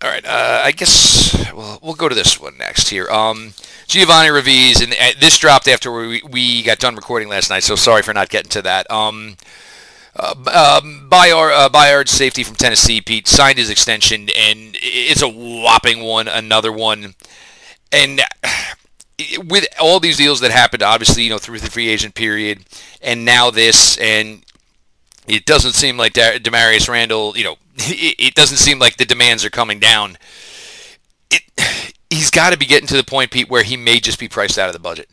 [0.00, 3.08] All right, uh, I guess we'll, we'll go to this one next here.
[3.10, 3.52] Um,
[3.88, 7.74] Giovanni Raviz, and uh, this dropped after we, we got done recording last night, so
[7.74, 8.88] sorry for not getting to that.
[8.92, 9.36] Um,
[10.18, 15.28] uh, um, Byard, uh, Byard safety from Tennessee, Pete signed his extension, and it's a
[15.28, 17.14] whopping one, another one,
[17.92, 18.20] and
[19.46, 22.64] with all these deals that happened, obviously, you know, through the free agent period,
[23.00, 24.44] and now this, and
[25.26, 29.50] it doesn't seem like Damarious Randall, you know, it doesn't seem like the demands are
[29.50, 30.18] coming down.
[31.30, 31.42] It,
[32.10, 34.58] he's got to be getting to the point, Pete, where he may just be priced
[34.58, 35.08] out of the budget.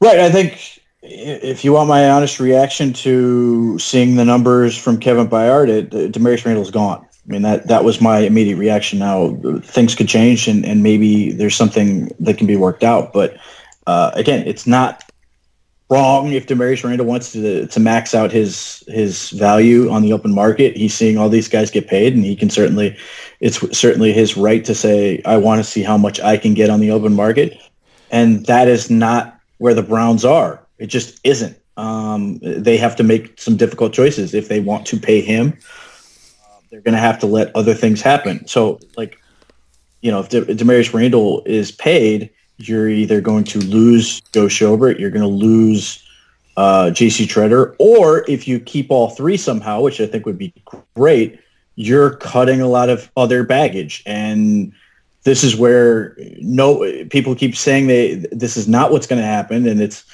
[0.00, 0.18] Right.
[0.18, 5.68] I think if you want my honest reaction to seeing the numbers from Kevin Byard,
[5.68, 7.04] it, Damarious Randall's gone.
[7.04, 8.98] I mean, that, that was my immediate reaction.
[8.98, 13.12] Now, things could change, and, and maybe there's something that can be worked out.
[13.12, 13.36] But
[13.86, 15.02] uh, again, it's not
[15.90, 20.34] wrong if Damarious Randall wants to to max out his his value on the open
[20.34, 20.76] market.
[20.76, 22.96] He's seeing all these guys get paid, and he can certainly
[23.40, 26.70] it's certainly his right to say, "I want to see how much I can get
[26.70, 27.58] on the open market,"
[28.10, 30.63] and that is not where the Browns are.
[30.78, 31.56] It just isn't.
[31.76, 35.58] Um, they have to make some difficult choices if they want to pay him.
[36.44, 38.46] Uh, they're going to have to let other things happen.
[38.46, 39.18] So, like,
[40.00, 44.46] you know, if, De- if Damarious Randall is paid you're either going to lose Joe
[44.46, 46.02] Schobert, you're going to lose
[46.56, 47.26] uh, J.C.
[47.26, 50.52] Tretter, or if you keep all three somehow, which I think would be
[50.94, 51.40] great,
[51.74, 54.02] you're cutting a lot of other baggage.
[54.06, 54.72] And
[55.24, 59.66] this is where no people keep saying they this is not what's going to happen,
[59.66, 60.04] and it's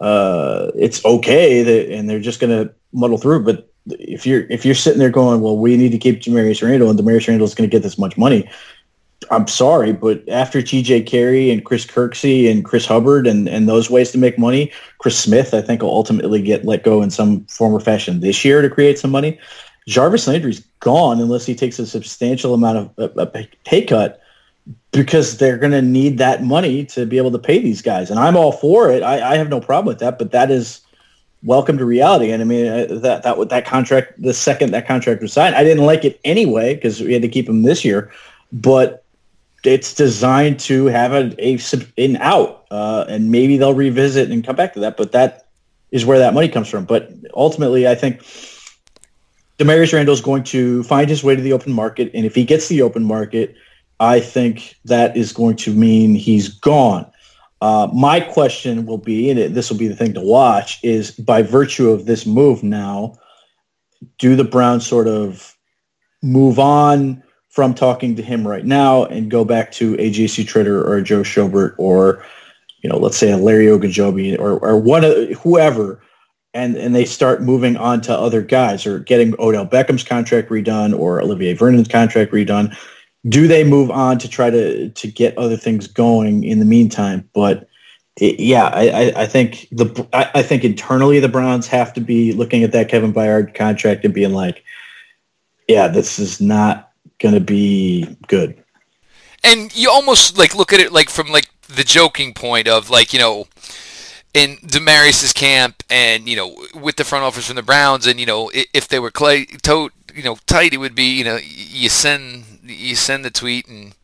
[0.00, 3.44] uh, it's okay that, and they're just going to muddle through.
[3.44, 6.90] But if you're if you're sitting there going, well, we need to keep Damarious Randall,
[6.90, 8.48] and Damarious Randall is going to get this much money,
[9.30, 13.90] I'm sorry, but after TJ Carrie and Chris Kirksey and Chris Hubbard and, and those
[13.90, 17.44] ways to make money, Chris Smith, I think, will ultimately get let go in some
[17.46, 19.38] form or fashion this year to create some money.
[19.86, 23.26] Jarvis Landry's gone unless he takes a substantial amount of a, a
[23.64, 24.20] pay cut
[24.92, 28.10] because they're going to need that money to be able to pay these guys.
[28.10, 29.02] And I'm all for it.
[29.02, 30.80] I, I have no problem with that, but that is
[31.42, 32.30] welcome to reality.
[32.30, 35.62] And I mean, uh, that, that, that contract, the second that contract was signed, I
[35.62, 38.10] didn't like it anyway because we had to keep him this year.
[38.52, 39.04] But
[39.64, 41.58] it's designed to have a, a
[41.96, 44.96] an out, uh, and maybe they'll revisit and come back to that.
[44.96, 45.46] But that
[45.90, 46.84] is where that money comes from.
[46.84, 48.22] But ultimately, I think
[49.58, 52.44] Damarious Randall is going to find his way to the open market, and if he
[52.44, 53.56] gets the open market,
[54.00, 57.10] I think that is going to mean he's gone.
[57.60, 61.42] Uh, my question will be, and this will be the thing to watch, is by
[61.42, 63.14] virtue of this move now,
[64.18, 65.56] do the Browns sort of
[66.22, 67.22] move on?
[67.58, 71.02] from talking to him right now and go back to a JC Tretter or a
[71.02, 72.24] Joe Schobert or,
[72.82, 76.00] you know, let's say a Larry Ogunjobi or, or one of whoever,
[76.54, 80.96] and, and they start moving on to other guys or getting Odell Beckham's contract redone
[80.96, 82.76] or Olivier Vernon's contract redone.
[83.28, 87.28] Do they move on to try to, to get other things going in the meantime?
[87.34, 87.68] But
[88.16, 92.32] it, yeah, I, I think the I, I think internally the Browns have to be
[92.32, 94.64] looking at that Kevin Byard contract and being like,
[95.68, 98.62] yeah, this is not going to be good.
[99.44, 103.12] And you almost like look at it like from like the joking point of like
[103.12, 103.46] you know
[104.34, 108.26] in Damarious's camp and you know with the front office from the Browns and you
[108.26, 111.88] know if they were clay to, you know tight it would be you know you
[111.88, 113.94] send you send the tweet and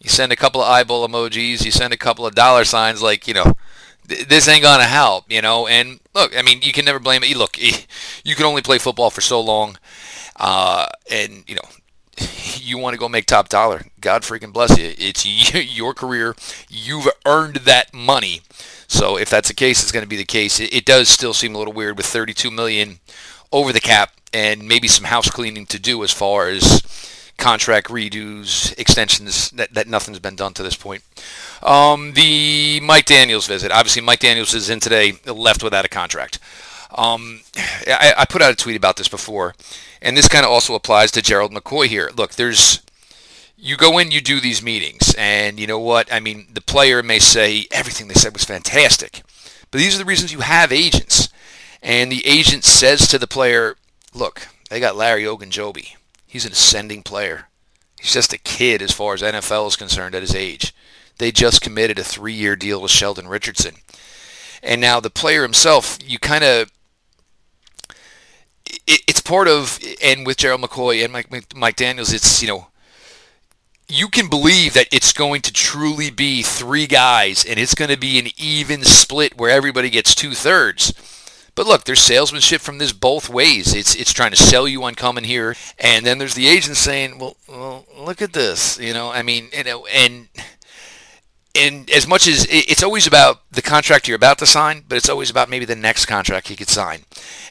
[0.00, 3.26] you send a couple of eyeball emojis you send a couple of dollar signs like
[3.26, 3.54] you know
[4.04, 7.36] this ain't gonna help you know and look I mean you can never blame it
[7.36, 7.58] look
[8.24, 9.78] you can only play football for so long
[10.36, 11.68] uh, and you know
[12.60, 14.94] you want to go make top dollar, God freaking bless you.
[14.98, 15.26] It's
[15.76, 16.34] your career.
[16.68, 18.40] You've earned that money.
[18.88, 20.60] So if that's the case, it's going to be the case.
[20.60, 23.00] It, does still seem a little weird with 32 million
[23.52, 26.82] over the cap and maybe some house cleaning to do as far as
[27.36, 31.02] contract redos, extensions, that, that nothing's been done to this point.
[31.62, 33.70] Um, the Mike Daniels visit.
[33.72, 36.38] Obviously, Mike Daniels is in today, left without a contract.
[36.94, 37.40] Um,
[37.86, 39.54] I, I put out a tweet about this before
[40.06, 42.10] and this kind of also applies to Gerald McCoy here.
[42.16, 42.80] Look, there's
[43.56, 46.12] you go in, you do these meetings, and you know what?
[46.12, 49.22] I mean, the player may say everything they said was fantastic,
[49.70, 51.28] but these are the reasons you have agents.
[51.82, 53.76] And the agent says to the player,
[54.12, 55.96] "Look, they got Larry Ogunjobi.
[56.26, 57.48] He's an ascending player.
[58.00, 60.74] He's just a kid as far as NFL is concerned at his age.
[61.18, 63.76] They just committed a three-year deal with Sheldon Richardson."
[64.62, 66.70] And now the player himself, you kind of
[68.86, 72.68] it, it's part of, and with Gerald McCoy and Mike, Mike Daniels, it's, you know,
[73.88, 77.98] you can believe that it's going to truly be three guys and it's going to
[77.98, 80.92] be an even split where everybody gets two thirds.
[81.56, 83.74] But look, there's salesmanship from this both ways.
[83.74, 87.18] It's it's trying to sell you on coming here, and then there's the agent saying,
[87.18, 88.78] well, well look at this.
[88.78, 90.28] You know, I mean, you know, and
[91.56, 95.08] and as much as it's always about the contract you're about to sign, but it's
[95.08, 97.04] always about maybe the next contract he could sign.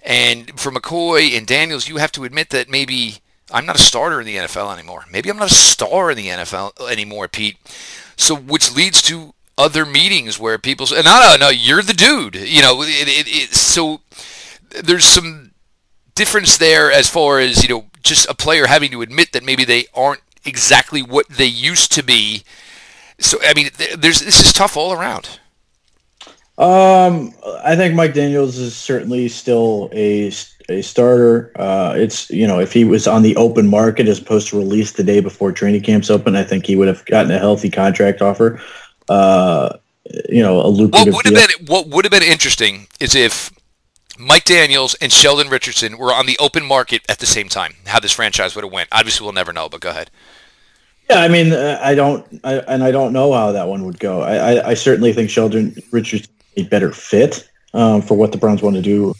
[0.03, 3.17] And for McCoy and Daniels, you have to admit that maybe
[3.51, 5.05] I'm not a starter in the NFL anymore.
[5.11, 7.57] Maybe I'm not a star in the NFL anymore, Pete.
[8.17, 12.35] So, which leads to other meetings where people say, "No, no, no, you're the dude."
[12.35, 14.01] You know, it, it, it, so
[14.83, 15.51] there's some
[16.13, 19.65] difference there as far as you know, just a player having to admit that maybe
[19.65, 22.43] they aren't exactly what they used to be.
[23.19, 25.39] So, I mean, there's this is tough all around.
[26.57, 30.31] Um, I think Mike Daniels is certainly still a
[30.69, 31.51] a starter.
[31.55, 34.93] Uh, it's you know if he was on the open market as opposed to release
[34.93, 38.21] the day before training camps open, I think he would have gotten a healthy contract
[38.21, 38.61] offer.
[39.09, 39.77] Uh,
[40.29, 41.13] you know, a lucrative.
[41.13, 43.51] What would have been what would have been interesting is if
[44.17, 47.75] Mike Daniels and Sheldon Richardson were on the open market at the same time.
[47.85, 48.89] How this franchise would have went.
[48.91, 49.67] Obviously, we'll never know.
[49.69, 50.09] But go ahead.
[51.09, 53.99] Yeah, I mean, uh, I don't, I, and I don't know how that one would
[53.99, 54.21] go.
[54.21, 58.61] I, I, I certainly think Sheldon Richardson a better fit um, for what the Browns
[58.61, 59.13] want to do.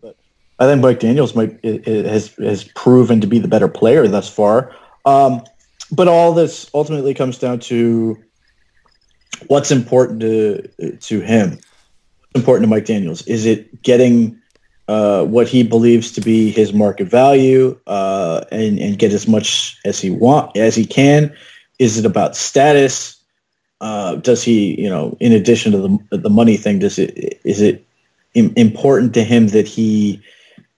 [0.00, 0.16] But
[0.58, 4.06] I think Mike Daniels might it, it has has proven to be the better player
[4.06, 4.74] thus far.
[5.04, 5.42] Um,
[5.90, 8.16] but all this ultimately comes down to
[9.46, 11.50] what's important to to him.
[11.50, 14.40] What's important to Mike Daniels is it getting
[14.90, 19.78] uh, what he believes to be his market value uh, and and get as much
[19.84, 21.32] as he want as he can.
[21.78, 23.16] Is it about status?
[23.80, 27.60] Uh, does he, you know, in addition to the the money thing, does it is
[27.60, 27.86] it
[28.34, 30.20] important to him that he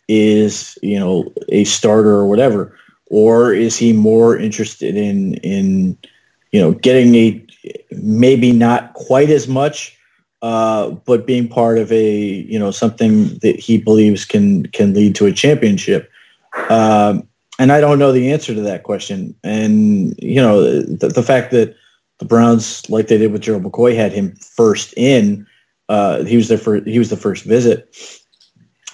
[0.09, 5.97] is, you know, a starter or whatever, or is he more interested in in
[6.51, 7.47] you know getting a
[7.91, 9.97] maybe not quite as much,
[10.43, 15.15] uh, but being part of a you know something that he believes can can lead
[15.17, 16.11] to a championship.
[16.69, 19.35] Um, and I don't know the answer to that question.
[19.45, 21.77] And you know the, the fact that
[22.19, 25.47] the Browns, like they did with Gerald McCoy, had him first in.
[25.89, 27.97] Uh, he was there for he was the first visit.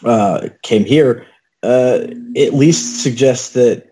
[0.04, 1.26] Uh, came here.
[1.62, 3.88] Uh, at least suggests that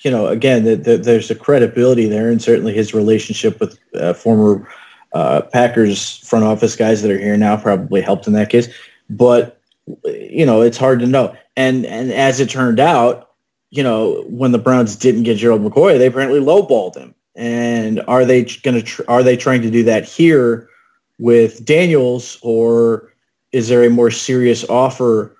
[0.00, 4.12] you know again that, that, there's a credibility there, and certainly his relationship with uh,
[4.12, 4.68] former
[5.12, 8.68] uh, Packers front office guys that are here now probably helped in that case.
[9.08, 9.60] But
[10.04, 11.36] you know it's hard to know.
[11.56, 13.30] And and as it turned out,
[13.70, 18.24] you know when the Browns didn't get Gerald McCoy, they apparently lowballed him and are
[18.24, 20.68] they going to tr- are they trying to do that here
[21.18, 23.12] with Daniels, or
[23.52, 25.34] is there a more serious offer?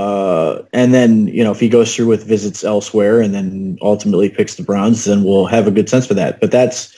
[0.00, 4.28] Uh, and then you know if he goes through with visits elsewhere, and then ultimately
[4.28, 6.40] picks the Browns, then we'll have a good sense for that.
[6.40, 6.96] But that's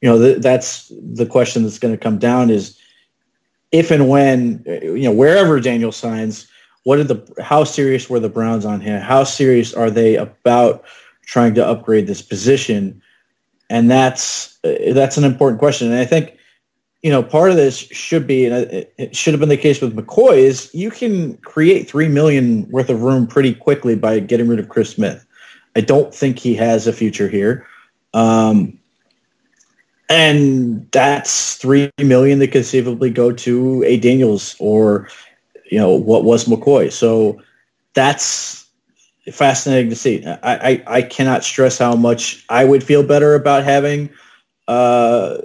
[0.00, 2.78] you know th- that's the question that's going to come down is
[3.72, 6.46] if and when you know wherever Daniel signs,
[6.84, 9.00] what did the how serious were the Browns on him?
[9.00, 10.84] How serious are they about
[11.26, 13.02] trying to upgrade this position?
[13.70, 15.90] and that's uh, that's an important question.
[15.90, 16.33] And I think
[17.04, 19.94] you know part of this should be, and it should have been the case with
[19.94, 24.58] McCoy, is you can create three million worth of room pretty quickly by getting rid
[24.58, 25.24] of Chris Smith.
[25.76, 27.66] I don't think he has a future here.
[28.14, 28.78] Um,
[30.08, 35.10] and that's three million that conceivably go to a Daniels or
[35.70, 36.90] you know what was McCoy.
[36.90, 37.42] So
[37.92, 38.66] that's
[39.30, 40.24] fascinating to see.
[40.24, 44.08] I, I, I cannot stress how much I would feel better about having
[44.68, 45.36] uh,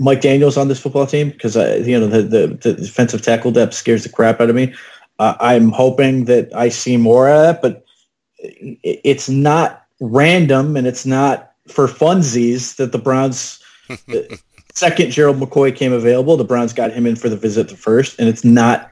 [0.00, 3.74] Mike Daniels on this football team because you know the, the, the defensive tackle depth
[3.74, 4.74] scares the crap out of me.
[5.18, 7.84] Uh, I'm hoping that I see more of that, but
[8.38, 13.62] it's not random and it's not for funsies that the Browns.
[14.72, 18.18] second Gerald McCoy came available, the Browns got him in for the visit the first,
[18.18, 18.90] and it's not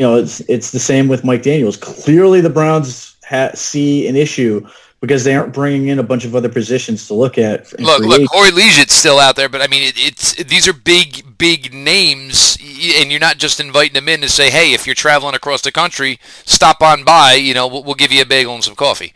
[0.00, 1.76] you know, it's it's the same with Mike Daniels.
[1.76, 4.66] Clearly, the Browns ha- see an issue
[5.00, 7.78] because they aren't bringing in a bunch of other positions to look at.
[7.80, 10.72] Look, look, Corey Liuget's still out there, but I mean, it, it's it, these are
[10.72, 12.58] big, big names,
[12.96, 15.72] and you're not just inviting them in to say, "Hey, if you're traveling across the
[15.72, 17.34] country, stop on by.
[17.34, 19.14] You know, we'll, we'll give you a bagel and some coffee."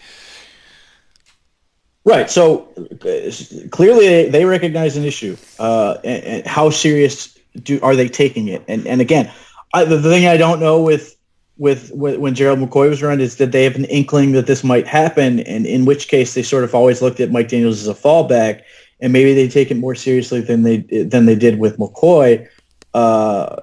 [2.07, 2.31] Right.
[2.31, 3.31] So uh,
[3.71, 5.37] clearly, they recognize an issue.
[5.59, 8.63] Uh, and, and how serious do are they taking it?
[8.69, 9.33] And and again,
[9.73, 11.14] I, the thing I don't know with,
[11.57, 14.87] with when Gerald McCoy was around is that they have an inkling that this might
[14.87, 17.95] happen, and in which case they sort of always looked at Mike Daniels as a
[17.95, 18.63] fallback,
[19.01, 22.49] and maybe they take it more seriously than they than they did with McCoy.
[22.93, 23.57] Uh,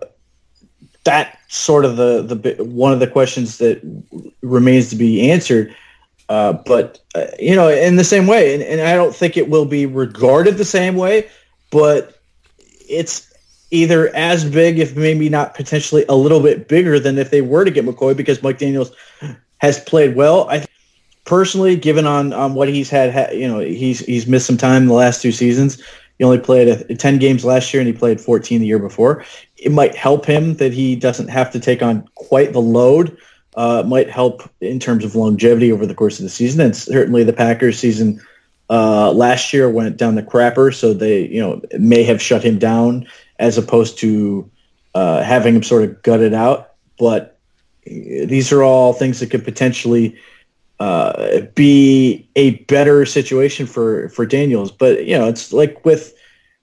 [1.03, 3.81] that sort of the the one of the questions that
[4.41, 5.75] remains to be answered.
[6.29, 9.49] Uh, but uh, you know, in the same way, and, and I don't think it
[9.49, 11.29] will be regarded the same way,
[11.71, 12.17] but
[12.87, 13.30] it's
[13.71, 17.65] either as big, if maybe not potentially a little bit bigger than if they were
[17.65, 18.91] to get McCoy because Mike Daniels
[19.57, 20.49] has played well.
[20.49, 20.65] I
[21.25, 24.93] personally, given on, on what he's had, you know, he's he's missed some time the
[24.93, 25.81] last two seasons.
[26.17, 29.25] He only played a, 10 games last year and he played 14 the year before.
[29.57, 33.17] It might help him that he doesn't have to take on quite the load.
[33.55, 36.61] Uh, might help in terms of longevity over the course of the season.
[36.61, 38.21] And certainly the Packers season
[38.69, 42.59] uh, last year went down the crapper, so they, you know, may have shut him
[42.59, 43.07] down
[43.41, 44.49] as opposed to
[44.93, 46.73] uh, having him sort of gutted out.
[46.97, 47.37] But
[47.85, 50.15] these are all things that could potentially
[50.79, 54.71] uh, be a better situation for for Daniels.
[54.71, 56.13] But you know, it's like with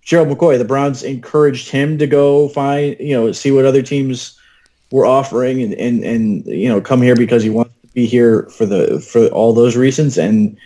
[0.03, 4.39] Gerald McCoy, the Browns encouraged him to go find, you know, see what other teams
[4.91, 8.45] were offering, and and and you know, come here because he wants to be here
[8.51, 10.57] for the for all those reasons and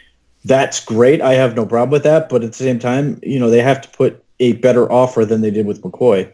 [0.44, 1.20] that's great.
[1.20, 2.28] I have no problem with that.
[2.28, 5.40] But at the same time, you know, they have to put a better offer than
[5.40, 6.32] they did with McCoy.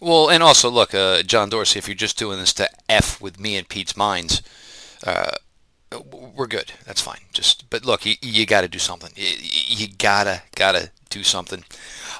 [0.00, 3.40] Well, and also look, uh, John Dorsey, if you're just doing this to f with
[3.40, 4.42] me and Pete's minds,
[5.04, 5.32] uh,
[6.34, 6.72] we're good.
[6.84, 7.20] That's fine.
[7.32, 9.10] Just, but look, you, you got to do something.
[9.16, 11.64] You, you, gotta, gotta do something.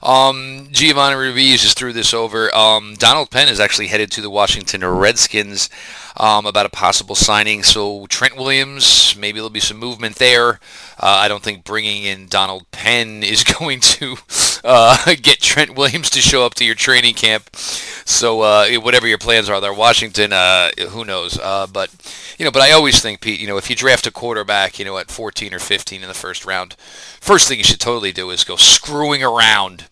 [0.03, 2.55] Um, Giovanni Ruiz just threw this over.
[2.55, 5.68] Um, Donald Penn is actually headed to the Washington Redskins
[6.16, 7.62] um, about a possible signing.
[7.62, 10.61] So Trent Williams, maybe there'll be some movement there.
[11.01, 14.16] Uh, I don't think bringing in Donald Penn is going to
[14.64, 17.55] uh, get Trent Williams to show up to your training camp.
[17.57, 21.39] So uh, whatever your plans are there, Washington, uh, who knows?
[21.39, 21.91] Uh, but
[22.39, 24.84] you know, but I always think, Pete, you know, if you draft a quarterback, you
[24.84, 26.74] know, at 14 or 15 in the first round,
[27.20, 29.86] first thing you should totally do is go screwing around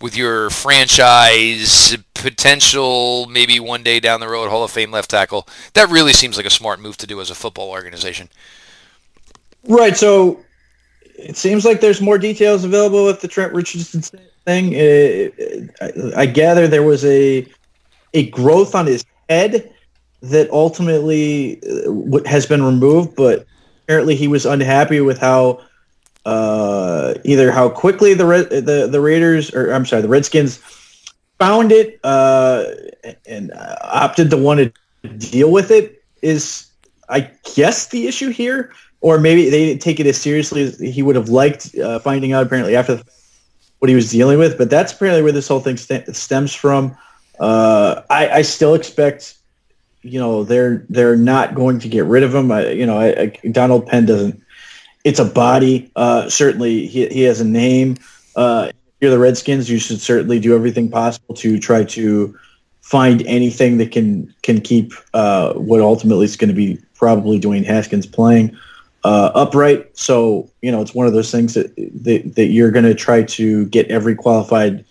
[0.00, 5.46] with your franchise potential, maybe one day down the road, Hall of Fame left tackle.
[5.74, 8.28] That really seems like a smart move to do as a football organization.
[9.68, 9.96] Right.
[9.96, 10.40] So
[11.18, 14.00] it seems like there's more details available with the Trent Richardson
[14.46, 14.74] thing.
[16.16, 17.46] I gather there was a
[18.14, 19.72] a growth on his head
[20.22, 23.46] that ultimately uh, has been removed, but
[23.84, 25.60] apparently he was unhappy with how
[26.24, 30.58] uh, either how quickly the the the Raiders or I'm sorry the Redskins
[31.38, 32.64] found it uh,
[33.26, 33.52] and
[33.82, 36.66] opted to want to deal with it is
[37.08, 41.02] I guess the issue here, or maybe they didn't take it as seriously as he
[41.02, 41.74] would have liked.
[41.74, 43.02] Uh, finding out apparently after
[43.78, 46.96] what he was dealing with, but that's apparently where this whole thing st- stems from.
[47.40, 49.34] Uh, I, I still expect
[50.02, 52.50] you know they're they're not going to get rid of him.
[52.50, 54.42] I, you know, I, I, Donald Penn doesn't
[55.04, 55.90] it's a body.
[55.96, 57.96] Uh, certainly, he, he has a name.
[58.36, 58.70] Uh,
[59.00, 62.38] you're the Redskins, you should certainly do everything possible to try to
[62.82, 67.64] find anything that can can keep uh, what ultimately is going to be probably Dwayne
[67.64, 68.56] Haskins playing
[69.04, 69.96] uh, upright.
[69.96, 73.22] So you know, it's one of those things that that, that you're going to try
[73.22, 74.84] to get every qualified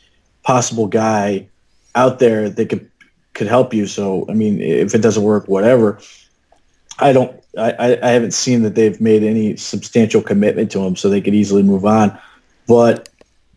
[0.43, 1.47] possible guy
[1.93, 2.89] out there that could
[3.33, 3.87] could help you.
[3.87, 5.99] So I mean, if it doesn't work, whatever.
[7.01, 11.09] I don't I, I haven't seen that they've made any substantial commitment to him, so
[11.09, 12.17] they could easily move on.
[12.67, 13.09] But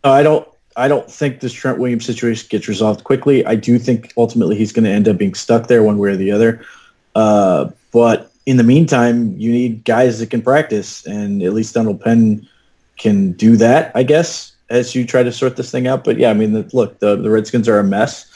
[0.05, 3.45] I don't I don't think this Trent Williams situation gets resolved quickly.
[3.45, 6.17] I do think ultimately he's going to end up being stuck there one way or
[6.17, 6.65] the other.
[7.15, 12.01] Uh, but in the meantime, you need guys that can practice, and at least Donald
[12.01, 12.49] Penn
[12.97, 16.05] can do that, I guess, as you try to sort this thing out.
[16.05, 18.32] But yeah, I mean, look, the, the Redskins are a mess.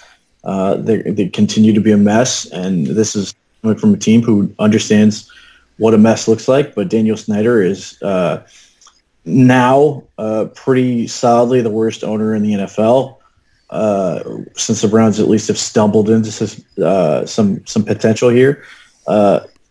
[0.46, 4.22] Uh, they, they continue to be a mess, and this is coming from a team
[4.22, 5.30] who understands–
[5.78, 6.74] what a mess looks like.
[6.74, 8.46] But Daniel Snyder is uh,
[9.24, 13.16] now uh, pretty solidly the worst owner in the NFL.
[13.68, 14.22] Uh,
[14.54, 18.64] since the Browns at least have stumbled into some uh, some, some potential here,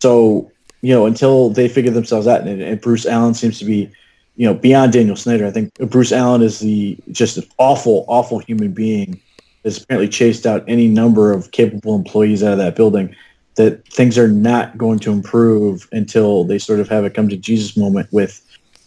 [0.00, 0.50] so
[0.82, 3.90] you know until they figure themselves out, and, and, Bruce Allen seems to be,
[4.36, 5.46] you know, beyond Daniel Snyder.
[5.46, 9.18] I think Bruce Allen is the just an awful, awful human being.
[9.66, 13.14] Has apparently chased out any number of capable employees out of that building
[13.56, 17.36] that things are not going to improve until they sort of have a come to
[17.36, 18.40] Jesus moment with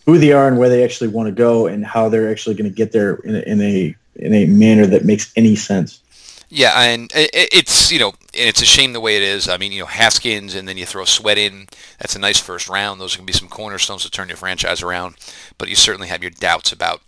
[0.05, 2.69] who they are and where they actually want to go and how they're actually going
[2.69, 6.01] to get there in a, in a in a manner that makes any sense.
[6.49, 9.47] Yeah, and it's you know it's a shame the way it is.
[9.47, 11.67] I mean, you know Haskins, and then you throw Sweat in.
[11.99, 12.99] That's a nice first round.
[12.99, 15.15] Those to be some cornerstones to turn your franchise around.
[15.59, 17.01] But you certainly have your doubts about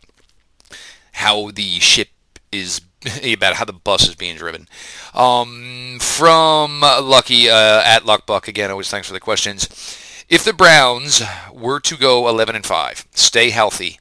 [1.14, 2.10] how the ship
[2.52, 2.82] is
[3.34, 4.68] about how the bus is being driven.
[5.14, 8.72] Um, from Lucky uh, at Luckbuck again.
[8.72, 9.68] Always thanks for the questions.
[10.30, 11.22] If the Browns
[11.52, 14.00] were to go 11 and 5, stay healthy,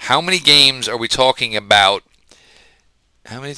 [0.00, 2.02] how many games are we talking about?
[3.26, 3.54] How many?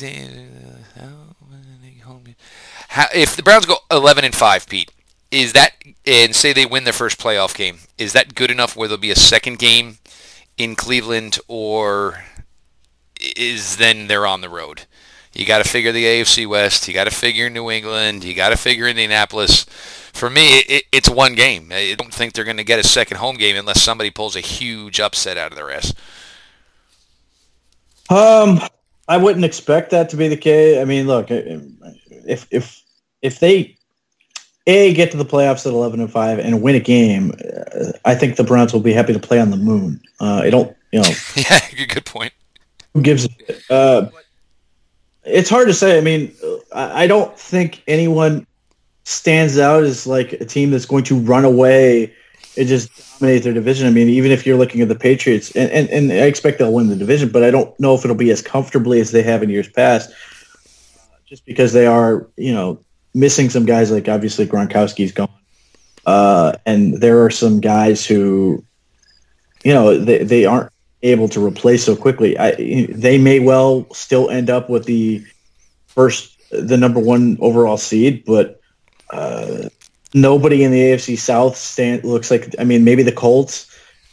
[0.94, 2.36] How, many?
[3.14, 4.90] if the Browns go 11 and 5, Pete,
[5.30, 5.72] is that
[6.04, 9.10] and say they win their first playoff game, is that good enough where there'll be
[9.10, 9.98] a second game
[10.58, 12.24] in Cleveland or
[13.36, 14.82] is then they're on the road.
[15.32, 16.86] You got to figure the AFC West.
[16.86, 18.22] You got to figure New England.
[18.22, 19.64] You got to figure Indianapolis.
[20.12, 21.70] For me, it, it's one game.
[21.72, 24.40] I don't think they're going to get a second home game unless somebody pulls a
[24.40, 25.94] huge upset out of their ass.
[28.10, 28.60] Um,
[29.08, 30.78] I wouldn't expect that to be the case.
[30.78, 32.82] I mean, look, if if
[33.22, 33.76] if they
[34.66, 38.14] a get to the playoffs at eleven and five and win a game, uh, I
[38.14, 40.00] think the Browns will be happy to play on the moon.
[40.20, 41.10] Uh, I don't, you know.
[41.36, 42.32] yeah, good point.
[42.94, 43.26] Who gives?
[43.70, 44.10] A, uh,
[45.24, 45.98] it's hard to say.
[45.98, 46.34] I mean,
[46.74, 48.46] I don't think anyone
[49.04, 52.12] stands out as like a team that's going to run away
[52.56, 53.86] and just dominate their division.
[53.86, 56.72] I mean, even if you're looking at the Patriots, and, and, and I expect they'll
[56.72, 59.42] win the division, but I don't know if it'll be as comfortably as they have
[59.42, 60.10] in years past,
[61.24, 62.78] just because they are, you know,
[63.14, 65.30] missing some guys like obviously Gronkowski's gone,
[66.04, 68.62] uh, and there are some guys who,
[69.64, 70.71] you know, they, they aren't
[71.02, 72.38] able to replace so quickly.
[72.38, 72.54] I,
[72.88, 75.24] they may well still end up with the
[75.86, 78.60] first, the number one overall seed, but
[79.10, 79.68] uh,
[80.14, 82.54] nobody in the AFC South stand looks like.
[82.58, 83.68] I mean, maybe the Colts.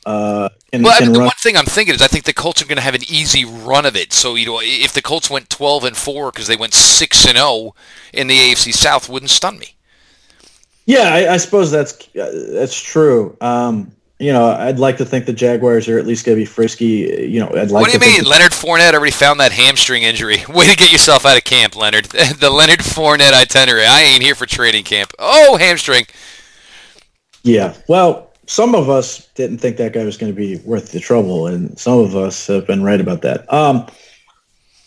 [0.05, 2.65] Uh, well, I mean, the one thing I'm thinking is I think the Colts are
[2.65, 4.13] going to have an easy run of it.
[4.13, 7.37] So you know, if the Colts went 12 and four because they went six and
[7.37, 7.75] zero
[8.13, 9.75] in the AFC South, wouldn't stun me.
[10.85, 13.37] Yeah, I, I suppose that's uh, that's true.
[13.41, 16.45] Um, you know, I'd like to think the Jaguars are at least going to be
[16.45, 17.27] frisky.
[17.29, 17.83] You know, I'd like.
[17.83, 20.43] What do you mean, Leonard Fournette already found that hamstring injury?
[20.49, 22.05] Way to get yourself out of camp, Leonard.
[22.39, 23.85] the Leonard Fournette itinerary.
[23.85, 25.13] I ain't here for training camp.
[25.17, 26.05] Oh, hamstring.
[27.43, 30.99] Yeah, well, some of us didn't think that guy was going to be worth the
[30.99, 33.51] trouble, and some of us have been right about that.
[33.53, 33.87] Um,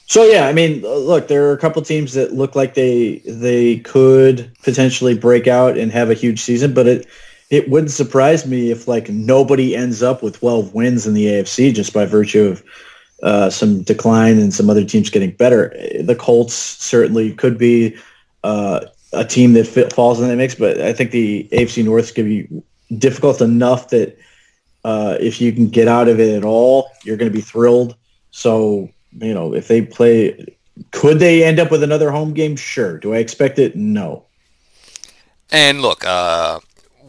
[0.06, 3.78] so yeah, I mean, look, there are a couple teams that look like they they
[3.78, 7.06] could potentially break out and have a huge season, but it
[7.52, 11.72] it wouldn't surprise me if like nobody ends up with 12 wins in the AFC
[11.74, 12.64] just by virtue of
[13.22, 15.68] uh, some decline and some other teams getting better.
[16.02, 17.94] The Colts certainly could be
[18.42, 22.14] uh, a team that fit, falls in that mix, but I think the AFC North
[22.14, 22.48] to be
[22.96, 24.16] difficult enough that
[24.84, 27.94] uh, if you can get out of it at all, you're going to be thrilled.
[28.30, 28.88] So,
[29.18, 30.56] you know, if they play,
[30.90, 32.56] could they end up with another home game?
[32.56, 32.98] Sure.
[32.98, 33.76] Do I expect it?
[33.76, 34.24] No.
[35.50, 36.60] And look, uh,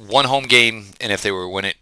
[0.08, 1.78] one home game, and if they were win it,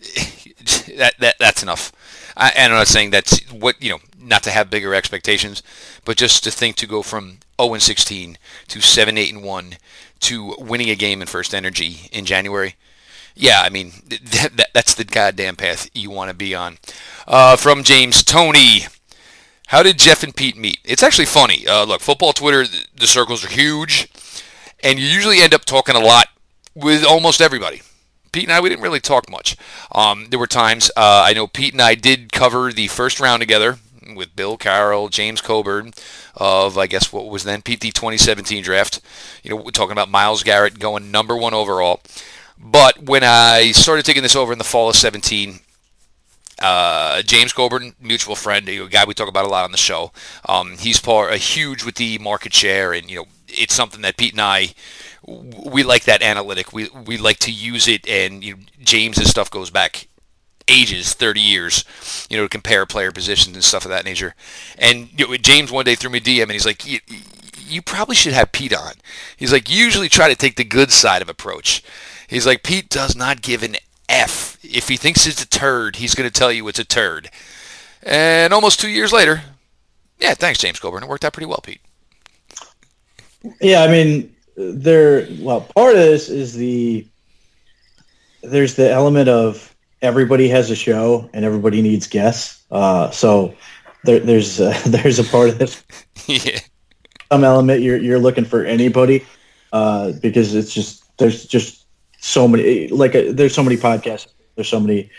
[0.96, 1.92] that, that that's enough.
[2.36, 5.62] I, and I'm not saying that's what you know, not to have bigger expectations,
[6.04, 8.38] but just to think to go from 0 and 16
[8.68, 9.74] to 7, 8 and 1
[10.20, 12.76] to winning a game in First Energy in January.
[13.34, 16.78] Yeah, I mean that, that, that's the goddamn path you want to be on.
[17.26, 18.86] Uh, from James Tony.
[19.68, 20.80] How did Jeff and Pete meet?
[20.84, 21.66] It's actually funny.
[21.66, 24.06] Uh, look, football Twitter, the circles are huge,
[24.84, 26.26] and you usually end up talking a lot
[26.74, 27.82] with almost everybody.
[28.32, 29.56] Pete and I, we didn't really talk much.
[29.94, 33.40] Um, there were times uh, I know Pete and I did cover the first round
[33.40, 33.78] together
[34.16, 35.92] with Bill Carroll, James Coburn
[36.34, 39.00] of I guess what was then PT 2017 draft.
[39.42, 42.00] You know, we're talking about Myles Garrett going number one overall.
[42.58, 45.60] But when I started taking this over in the fall of 17,
[46.62, 50.12] uh, James Coburn, mutual friend, a guy we talk about a lot on the show.
[50.48, 54.16] Um, he's part a huge with the market share, and you know it's something that
[54.16, 54.74] Pete and I
[55.26, 56.72] we like that analytic.
[56.72, 60.08] We we like to use it, and you know, James's stuff goes back
[60.68, 61.84] ages, 30 years,
[62.30, 64.34] you know, to compare player positions and stuff of that nature.
[64.78, 67.00] And you know, James one day threw me a DM, and he's like, you,
[67.58, 68.94] you probably should have Pete on.
[69.36, 71.82] He's like, usually try to take the good side of approach.
[72.28, 73.76] He's like, Pete does not give an
[74.08, 74.58] F.
[74.62, 77.30] If he thinks it's a turd, he's going to tell you it's a turd.
[78.02, 79.42] And almost two years later,
[80.18, 81.02] yeah, thanks, James Coburn.
[81.02, 81.80] It worked out pretty well, Pete.
[83.60, 87.06] Yeah, I mean, there well part of this is the
[88.42, 93.54] there's the element of everybody has a show and everybody needs guests uh, so
[94.04, 95.82] there, there's a, there's a part of this
[96.26, 96.58] yeah.
[97.30, 99.24] some element you're you're looking for anybody
[99.72, 101.81] uh, because it's just there's just
[102.22, 105.10] so many like uh, there's so many podcasts there's so many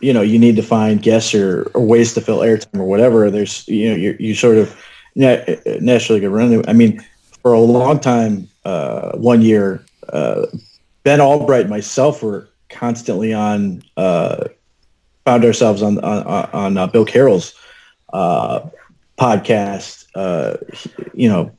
[0.00, 3.30] you know you need to find guests or, or ways to fill airtime or whatever
[3.30, 4.76] there's you know you you sort of
[5.14, 7.02] naturally get run I mean
[7.42, 9.82] for a long time uh, one year,
[10.12, 10.46] uh,
[11.04, 14.44] Ben Albright and myself were constantly on, uh,
[15.24, 17.54] found ourselves on on, on uh, Bill Carroll's
[18.12, 18.60] uh,
[19.18, 20.56] podcast, uh,
[21.14, 21.50] you know,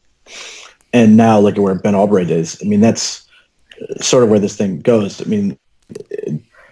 [0.93, 2.59] and now look at where Ben Albright is.
[2.63, 3.27] I mean, that's
[4.01, 5.21] sort of where this thing goes.
[5.21, 5.57] I mean,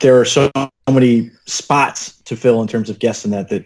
[0.02, 0.52] there are so
[0.90, 3.66] many spots to fill in terms of guests in that that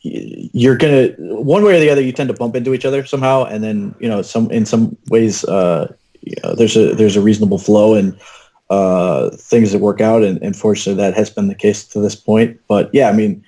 [0.00, 3.44] you're gonna one way or the other you tend to bump into each other somehow
[3.44, 7.20] and then you know some in some ways uh you know, there's a there's a
[7.20, 8.18] reasonable flow and
[8.70, 12.14] uh, things that work out, and, and fortunately that has been the case to this
[12.14, 12.60] point.
[12.68, 13.44] But yeah, I mean,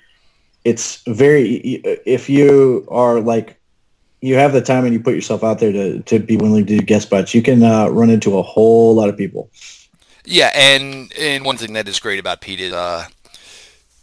[0.63, 1.57] it's very
[2.05, 3.59] if you are like
[4.21, 6.77] you have the time and you put yourself out there to, to be willing to
[6.77, 9.49] do guest spots, you can uh, run into a whole lot of people.
[10.23, 13.05] Yeah, and and one thing that is great about Pete is uh,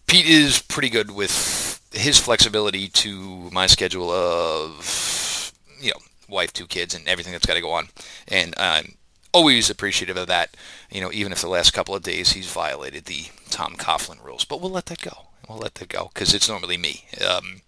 [0.09, 6.67] Pete is pretty good with his flexibility to my schedule of you know wife, two
[6.67, 7.89] kids, and everything that's got to go on,
[8.27, 8.97] and I'm
[9.33, 10.57] always appreciative of that.
[10.91, 14.45] You know, even if the last couple of days he's violated the Tom Coughlin rules,
[14.45, 15.27] but we'll let that go.
[15.49, 17.05] We'll let that go because it's normally me.
[17.25, 17.63] Um,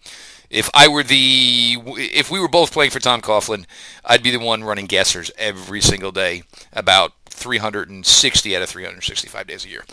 [0.51, 3.65] if I were the, if we were both playing for Tom Coughlin,
[4.03, 6.43] I'd be the one running gassers every single day
[6.73, 9.85] about 360 out of 365 days a year.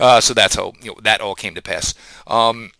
[0.00, 1.94] Uh, so that's how you know that all came to pass.
[2.26, 2.72] Um,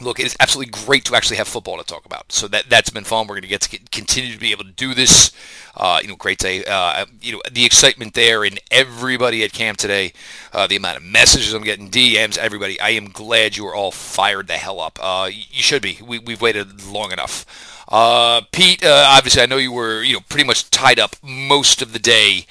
[0.00, 2.32] look, it's absolutely great to actually have football to talk about.
[2.32, 3.26] So that that's been fun.
[3.26, 5.32] We're going to get to continue to be able to do this.
[5.76, 6.64] Uh, you know, great day.
[6.64, 10.12] Uh, you know, the excitement there and everybody at camp today.
[10.52, 12.80] Uh, the amount of messages I'm getting, DMs, everybody.
[12.80, 14.98] I am glad you are all fired the hell up.
[15.00, 15.98] Uh, you should be.
[16.04, 17.82] We, we've waited long enough.
[17.88, 21.82] Uh, Pete, uh, obviously, I know you were you know pretty much tied up most
[21.82, 22.46] of the day.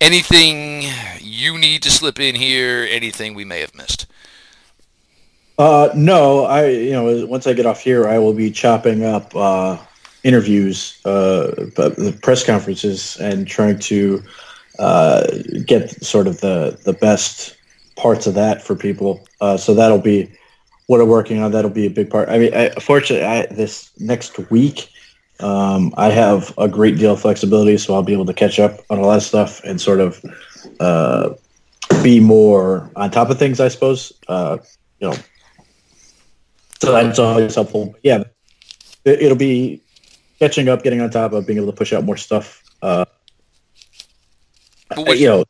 [0.00, 0.84] Anything
[1.20, 2.86] you need to slip in here?
[2.88, 4.06] Anything we may have missed?
[5.58, 9.34] Uh, no, I you know once I get off here, I will be chopping up
[9.34, 9.78] uh,
[10.22, 11.46] interviews, uh,
[11.76, 14.22] the press conferences, and trying to
[14.78, 15.26] uh,
[15.64, 17.56] get sort of the the best
[17.96, 19.26] parts of that for people.
[19.40, 20.30] Uh, so that'll be
[20.88, 21.52] what I'm working on.
[21.52, 22.28] That'll be a big part.
[22.28, 24.90] I mean, I, fortunately, I, this next week,
[25.40, 28.80] um, I have a great deal of flexibility, so I'll be able to catch up
[28.90, 30.22] on a lot of stuff and sort of
[30.80, 31.30] uh,
[32.02, 33.58] be more on top of things.
[33.58, 34.12] I suppose.
[34.28, 34.58] Uh,
[35.00, 35.16] you know
[36.80, 37.94] so that's always helpful.
[38.02, 38.24] Yeah,
[39.04, 39.82] it, will be
[40.38, 42.62] catching up, getting on top of, being able to push out more stuff.
[42.82, 43.04] Uh,
[44.96, 45.44] which, you know,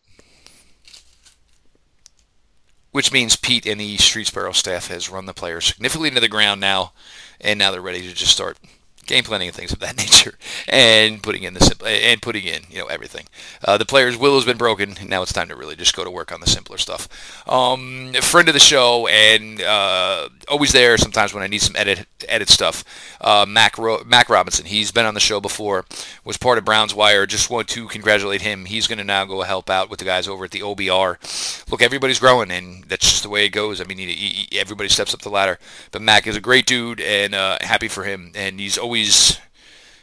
[2.92, 6.60] which means Pete and the Streetsboro staff has run the players significantly into the ground
[6.60, 6.92] now,
[7.40, 8.58] and now they're ready to just start
[9.06, 10.34] game planning and things of that nature,
[10.68, 13.26] and putting in the simple and putting in you know everything.
[13.64, 14.96] Uh, the player's will has been broken.
[14.98, 17.08] And now it's time to really just go to work on the simpler stuff.
[17.48, 22.06] Um, friend of the show and uh, always there sometimes when I need some edit
[22.28, 22.84] edit stuff.
[23.20, 24.66] Uh, Mac Ro- Mac Robinson.
[24.66, 25.84] He's been on the show before.
[26.24, 27.26] Was part of Browns Wire.
[27.26, 28.64] Just want to congratulate him.
[28.64, 31.70] He's going to now go help out with the guys over at the OBR.
[31.70, 33.80] Look, everybody's growing, and that's just the way it goes.
[33.80, 35.58] I mean, he, he, everybody steps up the ladder.
[35.90, 38.32] But Mac is a great dude, and uh, happy for him.
[38.34, 39.38] And he's always always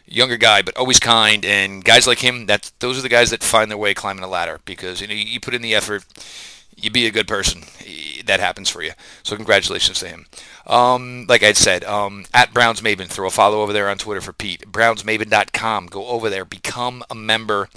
[0.05, 1.43] younger guy, but always kind.
[1.43, 4.27] And guys like him, that those are the guys that find their way climbing a
[4.27, 6.05] ladder because you know you put in the effort,
[6.75, 7.63] you be a good person.
[8.25, 8.91] That happens for you.
[9.23, 10.25] So congratulations to him.
[10.65, 14.21] Um, like I said, um, at Browns Maven, throw a follow over there on Twitter
[14.21, 14.71] for Pete.
[14.71, 15.87] BrownsMaven.com.
[15.87, 17.69] Go over there, become a member.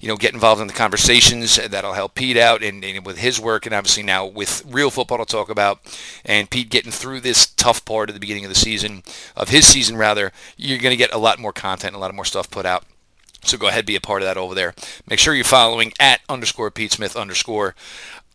[0.00, 1.56] You know, get involved in the conversations.
[1.56, 5.18] That'll help Pete out and, and with his work, and obviously now with real football
[5.18, 5.80] to talk about.
[6.24, 9.02] And Pete getting through this tough part at the beginning of the season,
[9.36, 10.32] of his season rather.
[10.56, 12.84] You're going to get a lot more content, a lot of more stuff put out.
[13.44, 14.74] So go ahead, be a part of that over there.
[15.08, 17.74] Make sure you're following at underscore Pete Smith underscore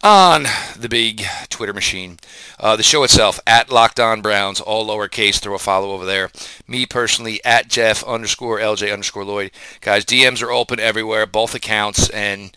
[0.04, 0.46] on
[0.78, 2.20] the big Twitter machine.
[2.60, 5.40] Uh, the show itself, at Locked On Browns, all lowercase.
[5.40, 6.30] Throw a follow over there.
[6.68, 9.52] Me personally, at Jeff underscore LJ underscore Lloyd.
[9.82, 12.56] Guys, DMs are open everywhere, both accounts, and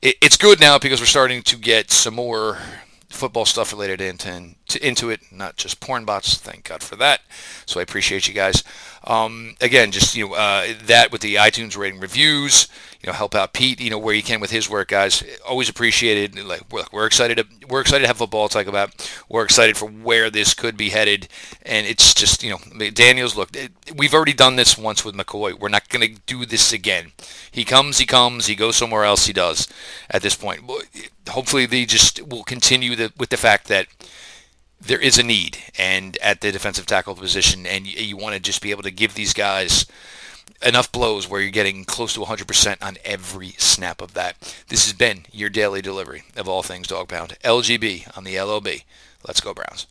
[0.00, 2.58] it, it's good now because we're starting to get some more
[3.08, 6.36] football stuff related into, into it, not just porn bots.
[6.36, 7.20] Thank God for that.
[7.64, 8.62] So I appreciate you guys.
[9.06, 12.68] Um, again, just you know uh, that with the iTunes rating reviews,
[13.00, 15.22] you know, help out Pete, you know, where you can with his work, guys.
[15.46, 16.36] Always appreciated.
[16.44, 19.08] Like we're, we're excited to we're excited to have football talk about.
[19.28, 21.28] We're excited for where this could be headed,
[21.62, 23.36] and it's just you know, Daniels.
[23.36, 23.50] Look,
[23.96, 25.58] we've already done this once with McCoy.
[25.58, 27.12] We're not going to do this again.
[27.50, 29.26] He comes, he comes, he goes somewhere else.
[29.26, 29.68] He does.
[30.10, 30.68] At this point,
[31.28, 33.86] hopefully they just will continue the, with the fact that
[34.80, 38.40] there is a need and at the defensive tackle position and you, you want to
[38.40, 39.86] just be able to give these guys
[40.62, 44.36] enough blows where you're getting close to 100% on every snap of that.
[44.68, 47.36] This has been your daily delivery of all things dog pound.
[47.44, 48.68] LGB on the LOB.
[49.26, 49.86] Let's go Browns.